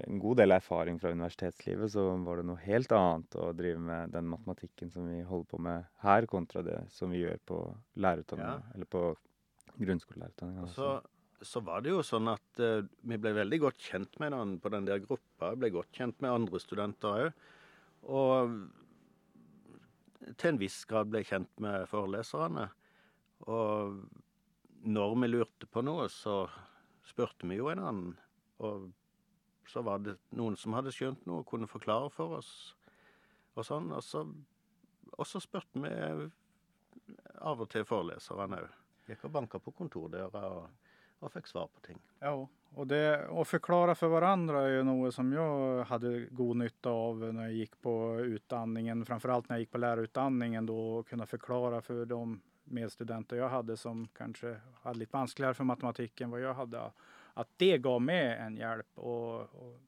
en 0.08 0.20
god 0.26 0.42
del 0.42 0.58
erfaring 0.58 0.98
fra 1.02 1.14
universitetslivet, 1.14 1.94
så 1.94 2.08
var 2.26 2.42
det 2.42 2.50
noe 2.50 2.66
helt 2.66 2.92
annet 2.98 3.38
å 3.38 3.52
drive 3.54 3.78
med 3.86 4.14
den 4.18 4.30
matematikken 4.34 4.90
som 4.94 5.06
vi 5.14 5.22
holder 5.30 5.50
på 5.54 5.62
med 5.62 5.86
her, 6.02 6.26
kontra 6.30 6.66
det 6.66 6.80
som 6.98 7.14
vi 7.14 7.22
gjør 7.22 7.38
på 7.54 7.62
lærerutdanninga, 8.02 8.58
Ja. 8.66 8.74
eller 8.74 8.90
på 8.98 9.06
grunnskolelærerutdanninga. 9.78 10.68
Så, 11.42 11.62
var 11.66 11.82
det 11.82 11.94
jo 11.94 12.04
sånn 12.06 12.30
at 12.32 12.62
uh, 12.62 12.86
vi 13.08 13.18
ble 13.18 13.34
veldig 13.34 13.60
godt 13.64 13.82
kjent 13.82 14.20
med 14.22 14.36
den 14.36 14.60
på 14.62 14.72
den 14.74 14.86
der 14.88 15.02
gruppa. 15.04 15.56
Ble 15.58 15.72
godt 15.74 15.92
kjent 15.98 16.22
med 16.22 16.34
andre 16.34 16.62
studenter 16.62 17.26
òg. 17.26 17.48
Og 18.12 18.56
til 20.38 20.52
en 20.52 20.60
viss 20.62 20.84
grad 20.90 21.10
ble 21.12 21.24
kjent 21.26 21.52
med 21.62 21.88
foreleserne. 21.90 22.68
Og 23.50 24.02
når 24.86 25.16
vi 25.22 25.30
lurte 25.30 25.70
på 25.70 25.84
noe, 25.86 26.08
så 26.10 26.44
spurte 27.06 27.50
vi 27.50 27.58
jo 27.60 27.70
en 27.72 27.82
annen. 27.82 28.12
Og 28.62 28.92
så 29.70 29.84
var 29.86 30.02
det 30.04 30.18
noen 30.38 30.58
som 30.60 30.76
hadde 30.78 30.94
skjønt 30.94 31.26
noe, 31.30 31.42
og 31.42 31.50
kunne 31.50 31.70
forklare 31.70 32.10
for 32.14 32.38
oss. 32.40 32.52
Og 33.56 33.66
sånn. 33.68 33.92
Og 33.96 34.04
så, 34.06 34.26
og 35.18 35.28
så 35.28 35.42
spurte 35.44 35.82
vi 35.82 35.92
av 37.42 37.62
og 37.62 37.70
til 37.72 37.86
foreleserne 37.88 38.62
òg. 38.66 38.78
Gikk 39.10 39.26
og 39.28 39.34
banka 39.34 39.60
på 39.60 39.74
kontordøra 39.76 40.44
og, 40.54 40.81
og 41.22 41.32
fikk 41.34 41.48
svar 41.52 41.70
på 41.72 41.84
ting. 41.86 42.02
Ja, 42.22 42.34
og 42.72 42.88
det, 42.88 43.02
å 43.30 43.44
forklare 43.48 43.96
for 44.00 44.14
hverandre 44.14 44.64
er 44.64 44.78
jo 44.78 44.86
noe 44.88 45.12
som 45.14 45.32
jeg 45.34 45.86
hadde 45.90 46.14
god 46.38 46.62
nytte 46.64 46.94
av 46.94 47.26
når 47.28 47.50
jeg 47.50 47.66
gikk 47.66 47.76
på 47.84 47.96
utdanningen, 48.38 49.04
framfor 49.08 49.36
alt 49.36 49.50
når 49.50 49.60
jeg 49.60 49.66
gikk 49.66 49.76
på 49.76 49.84
lærerutdanningen, 49.84 50.72
å 50.72 51.04
kunne 51.10 51.28
forklare 51.30 51.82
for 51.86 52.08
de 52.08 52.22
medstudenter 52.72 53.42
jeg 53.42 53.52
hadde 53.52 53.76
som 53.80 54.06
kanskje 54.16 54.56
hadde 54.86 55.02
litt 55.02 55.14
vanskeligere 55.14 55.58
for 55.58 55.68
matematikk 55.68 56.24
enn 56.24 56.32
hva 56.32 56.40
jeg 56.40 56.60
hadde, 56.62 56.84
at 57.42 57.56
det 57.60 57.82
gav 57.84 58.00
meg 58.04 58.38
en 58.40 58.60
hjelp. 58.60 58.92
og, 59.04 59.56
og 59.60 59.80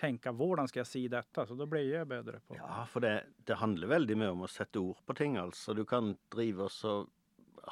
tenke 0.00 0.32
hvordan 0.32 0.68
skal 0.70 0.80
jeg 0.80 0.88
si 0.88 1.00
dette, 1.12 1.44
Så 1.46 1.56
da 1.58 1.66
ble 1.68 1.82
jeg 1.84 2.08
bedre 2.08 2.40
på 2.46 2.56
Ja, 2.56 2.84
for 2.88 3.04
det, 3.04 3.14
det 3.44 3.58
handler 3.60 3.90
veldig 3.90 4.16
mye 4.16 4.34
om 4.36 4.44
å 4.46 4.50
sette 4.50 4.80
ord 4.80 5.00
på 5.04 5.16
ting, 5.18 5.36
altså. 5.36 5.74
Du 5.76 5.84
kan 5.84 6.14
drive 6.32 6.70
og 6.70 7.10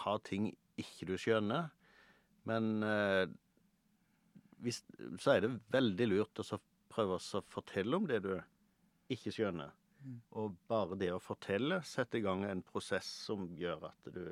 ha 0.05 0.19
ting 0.25 0.51
ikke 0.79 1.09
du 1.09 1.15
skjønner, 1.19 1.71
men 2.49 2.83
eh, 2.83 3.27
hvis, 4.65 4.81
så 5.23 5.37
er 5.37 5.45
det 5.47 5.53
veldig 5.75 6.09
lurt 6.11 6.41
å 6.43 6.47
så 6.47 6.59
prøve 6.91 7.19
å 7.21 7.43
fortelle 7.53 7.99
om 8.01 8.07
det 8.11 8.23
du 8.25 8.33
ikke 9.13 9.33
skjønner. 9.35 9.75
Mm. 10.05 10.17
Og 10.39 10.57
bare 10.71 10.97
det 10.99 11.11
å 11.15 11.21
fortelle 11.23 11.81
setter 11.87 12.21
i 12.21 12.25
gang 12.25 12.45
en 12.47 12.63
prosess 12.67 13.07
som 13.27 13.49
gjør 13.59 13.89
at 13.91 14.11
du 14.15 14.25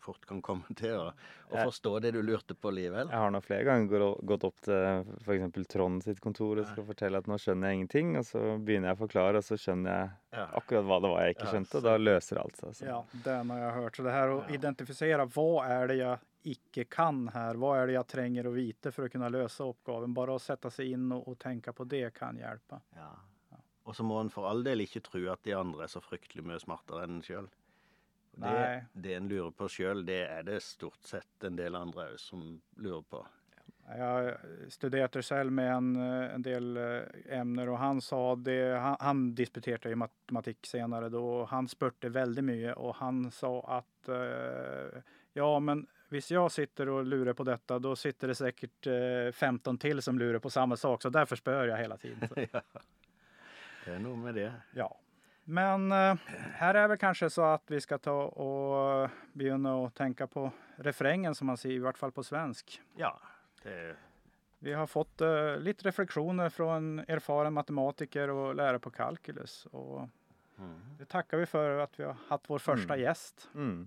fort 0.00 0.22
kan 0.28 0.38
komme 0.44 0.64
til 0.80 0.94
å, 0.96 1.10
å 1.12 1.56
Jeg- 1.58 1.66
forstå 1.68 1.90
det 2.00 2.12
du 2.16 2.22
lurte 2.24 2.54
på 2.56 2.70
likevel. 2.72 3.10
Jeg 3.12 3.20
har 3.20 3.32
nå 3.34 3.40
flere 3.44 3.66
ganger 3.68 4.04
gått 4.28 4.46
opp 4.48 4.60
til 4.64 5.02
f.eks. 5.26 5.58
Trond 5.68 6.04
sitt 6.06 6.22
kontor 6.24 6.62
og 6.62 6.70
skal 6.70 6.86
fortelle 6.88 7.20
at 7.20 7.28
nå 7.28 7.36
skjønner 7.40 7.68
jeg 7.68 7.80
ingenting, 7.82 8.14
og 8.16 8.24
så 8.28 8.44
begynner 8.64 8.92
jeg 8.94 8.96
å 8.96 9.02
forklare, 9.02 9.42
og 9.42 9.44
så 9.44 9.58
skjønner 9.60 9.92
jeg 9.92 10.48
akkurat 10.56 10.88
hva 10.88 11.00
det 11.04 11.12
var 11.12 11.26
jeg 11.26 11.36
ikke 11.36 11.46
Ja, 11.48 11.52
skjønte, 11.52 11.76
og 11.82 11.84
da 11.90 11.96
løser 12.00 12.40
alt 12.40 12.62
seg. 12.62 12.74
Så. 12.80 12.88
Ja, 12.88 13.02
det 13.26 13.36
har 13.52 13.60
jeg 13.66 13.76
hørt. 13.76 13.96
Så 14.00 14.06
det 14.08 14.16
her 14.16 14.32
å 14.32 14.40
Ja. 14.40 15.26
hva 15.36 15.48
er 15.68 15.82
är 15.84 15.88
det 15.92 15.98
jag 16.00 16.18
icke 16.42 16.84
kan 16.84 17.28
her. 17.34 17.58
Hva 17.60 17.74
er 17.78 17.90
det 17.90 17.96
jeg 17.98 18.10
trenger 18.14 18.48
å 18.48 18.54
vite 18.54 18.92
for 18.94 19.06
å 19.06 19.12
kunne 19.12 19.30
løse 19.32 19.64
oppgaven? 19.66 20.14
Bare 20.16 20.36
å 20.36 20.42
sette 20.42 20.70
seg 20.72 20.94
inn 20.96 21.10
og, 21.12 21.26
og 21.28 21.38
tenke 21.40 21.74
på 21.76 21.84
det 21.88 22.06
kan 22.16 22.38
hjelpe. 22.40 22.80
Ja. 22.96 23.10
Og 23.88 23.96
så 23.96 24.04
må 24.06 24.20
en 24.20 24.30
for 24.30 24.46
all 24.46 24.62
del 24.64 24.84
ikke 24.84 25.02
tro 25.02 25.22
at 25.32 25.42
de 25.46 25.56
andre 25.56 25.86
er 25.86 25.90
så 25.90 26.02
fryktelig 26.04 26.44
mye 26.46 26.60
smartere 26.62 27.06
enn 27.06 27.18
en 27.18 27.26
sjøl. 27.26 27.50
Det, 28.40 28.86
det 28.94 29.16
en 29.16 29.28
lurer 29.28 29.50
på 29.56 29.66
sjøl, 29.68 30.04
det 30.06 30.22
er 30.28 30.44
det 30.46 30.60
stort 30.62 31.02
sett 31.04 31.44
en 31.44 31.58
del 31.58 31.74
andre 31.76 32.12
òg 32.12 32.20
som 32.22 32.44
lurer 32.78 33.02
på. 33.10 33.24
Jeg 33.90 34.70
studerte 34.70 35.22
selv 35.26 35.50
med 35.50 35.66
en, 35.72 35.88
eh, 35.98 36.34
en 36.36 36.44
del 36.46 36.78
emner, 37.26 37.72
og 37.72 37.80
han 37.82 37.98
sa 38.04 38.20
det, 38.38 38.60
han, 38.78 38.96
han 39.00 39.24
disputerte 39.34 39.90
i 39.90 39.98
matematikk 39.98 40.68
senere, 40.70 41.10
og 41.18 41.48
han 41.50 41.66
spurte 41.68 42.12
veldig 42.14 42.44
mye, 42.46 42.76
og 42.78 42.94
han 43.00 43.24
sa 43.34 43.50
at 43.80 44.12
uh, 44.14 45.00
ja 45.34 45.50
men 45.58 45.82
hvis 46.10 46.30
jeg 46.32 46.50
sitter 46.50 46.90
og 46.90 47.06
lurer 47.06 47.36
på 47.38 47.44
dette, 47.46 47.76
da 47.82 47.92
sitter 47.96 48.32
det 48.32 48.38
sikkert 48.40 48.88
eh, 48.90 49.28
15 49.32 49.78
til 49.82 50.02
som 50.02 50.18
lurer 50.18 50.40
på 50.42 50.50
samme 50.50 50.76
sak, 50.76 51.02
så 51.04 51.10
derfor 51.14 51.38
spør 51.38 51.70
jeg 51.72 51.84
hele 51.84 51.98
tiden. 52.02 52.28
Ja. 52.50 52.64
Det 53.84 53.94
er 53.94 54.02
noe 54.04 54.18
med 54.20 54.34
det. 54.36 54.50
Ja. 54.76 54.90
Men 55.50 55.86
eh, 55.94 56.18
her 56.60 56.76
er 56.76 56.90
vel 56.92 56.98
kanskje 57.00 57.30
så 57.32 57.46
at 57.54 57.70
vi 57.72 57.78
skal 57.80 57.98
ta 58.04 58.12
og 58.12 59.08
begynne 59.38 59.72
å 59.80 59.86
tenke 59.96 60.26
på 60.30 60.44
refrengen, 60.84 61.34
som 61.34 61.48
man 61.50 61.58
sier, 61.58 61.78
i 61.78 61.82
hvert 61.82 61.98
fall 61.98 62.12
på 62.14 62.22
svensk. 62.26 62.76
Ja. 63.00 63.14
Det, 63.62 63.76
Vi 64.60 64.74
har 64.76 64.86
fått 64.90 65.24
eh, 65.24 65.56
litt 65.64 65.80
refleksjoner 65.86 66.52
fra 66.52 66.76
en 66.76 67.00
erfaren 67.08 67.54
matematiker 67.56 68.30
og 68.34 68.58
lærer 68.60 68.78
på 68.84 68.92
kalkulus. 68.92 69.62
Og 69.72 70.04
mm. 70.60 70.76
det 71.00 71.08
takker 71.08 71.40
vi 71.40 71.48
for 71.48 71.80
at 71.86 71.96
vi 71.98 72.04
har 72.04 72.20
hatt 72.28 72.46
vår 72.52 72.60
første 72.66 72.92
Mm. 72.98 73.00
gjest. 73.06 73.48
Mm. 73.54 73.80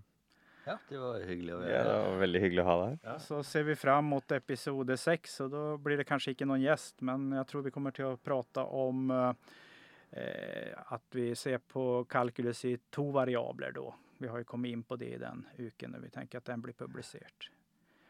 Ja, 0.65 0.77
det 0.89 0.99
var 0.99 1.25
hyggelig 1.27 1.55
å 1.55 1.59
Ja, 1.67 1.81
det 1.87 1.95
var 1.97 2.21
veldig 2.21 2.41
hyggelig 2.43 2.63
å 2.63 2.67
ha 2.67 2.75
deg 2.79 2.93
her. 2.93 2.99
Ja. 3.09 3.15
Så 3.19 3.41
ser 3.47 3.65
vi 3.67 3.75
fram 3.79 4.11
mot 4.13 4.35
episode 4.35 4.97
seks, 4.99 5.39
og 5.43 5.51
da 5.53 5.63
blir 5.81 5.99
det 5.99 6.07
kanskje 6.07 6.35
ikke 6.35 6.47
noen 6.47 6.63
gjest, 6.63 7.01
men 7.03 7.31
jeg 7.35 7.49
tror 7.49 7.65
vi 7.65 7.73
kommer 7.75 7.95
til 7.95 8.11
å 8.11 8.19
prate 8.21 8.63
om 8.63 9.11
eh, 9.11 10.71
at 10.95 11.17
vi 11.17 11.31
ser 11.39 11.59
på 11.59 12.05
kalkulus 12.09 12.63
i 12.69 12.77
to 12.93 13.09
variabler 13.15 13.75
da. 13.75 13.89
Vi 14.23 14.29
har 14.31 14.39
jo 14.39 14.47
kommet 14.47 14.71
inn 14.71 14.85
på 14.87 14.95
det 14.95 15.15
i 15.17 15.19
den 15.19 15.43
uken, 15.57 15.97
og 15.97 16.05
vi 16.05 16.13
tenker 16.13 16.39
at 16.39 16.47
den 16.47 16.63
blir 16.63 16.77
publisert. 16.77 17.49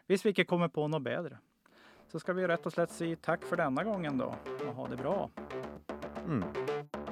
Hvis 0.06 0.26
vi 0.26 0.36
ikke 0.36 0.46
kommer 0.50 0.70
på 0.70 0.86
noe 0.92 1.02
bedre. 1.02 1.40
Så 2.12 2.20
skal 2.22 2.38
vi 2.38 2.46
rett 2.46 2.68
og 2.70 2.76
slett 2.76 2.92
si 2.94 3.16
takk 3.18 3.48
for 3.50 3.58
denne 3.58 3.82
gangen 3.88 4.20
da, 4.22 4.30
og 4.36 4.76
ha 4.78 4.92
det 4.92 5.00
bra. 5.00 5.16
Mm. 6.28 7.03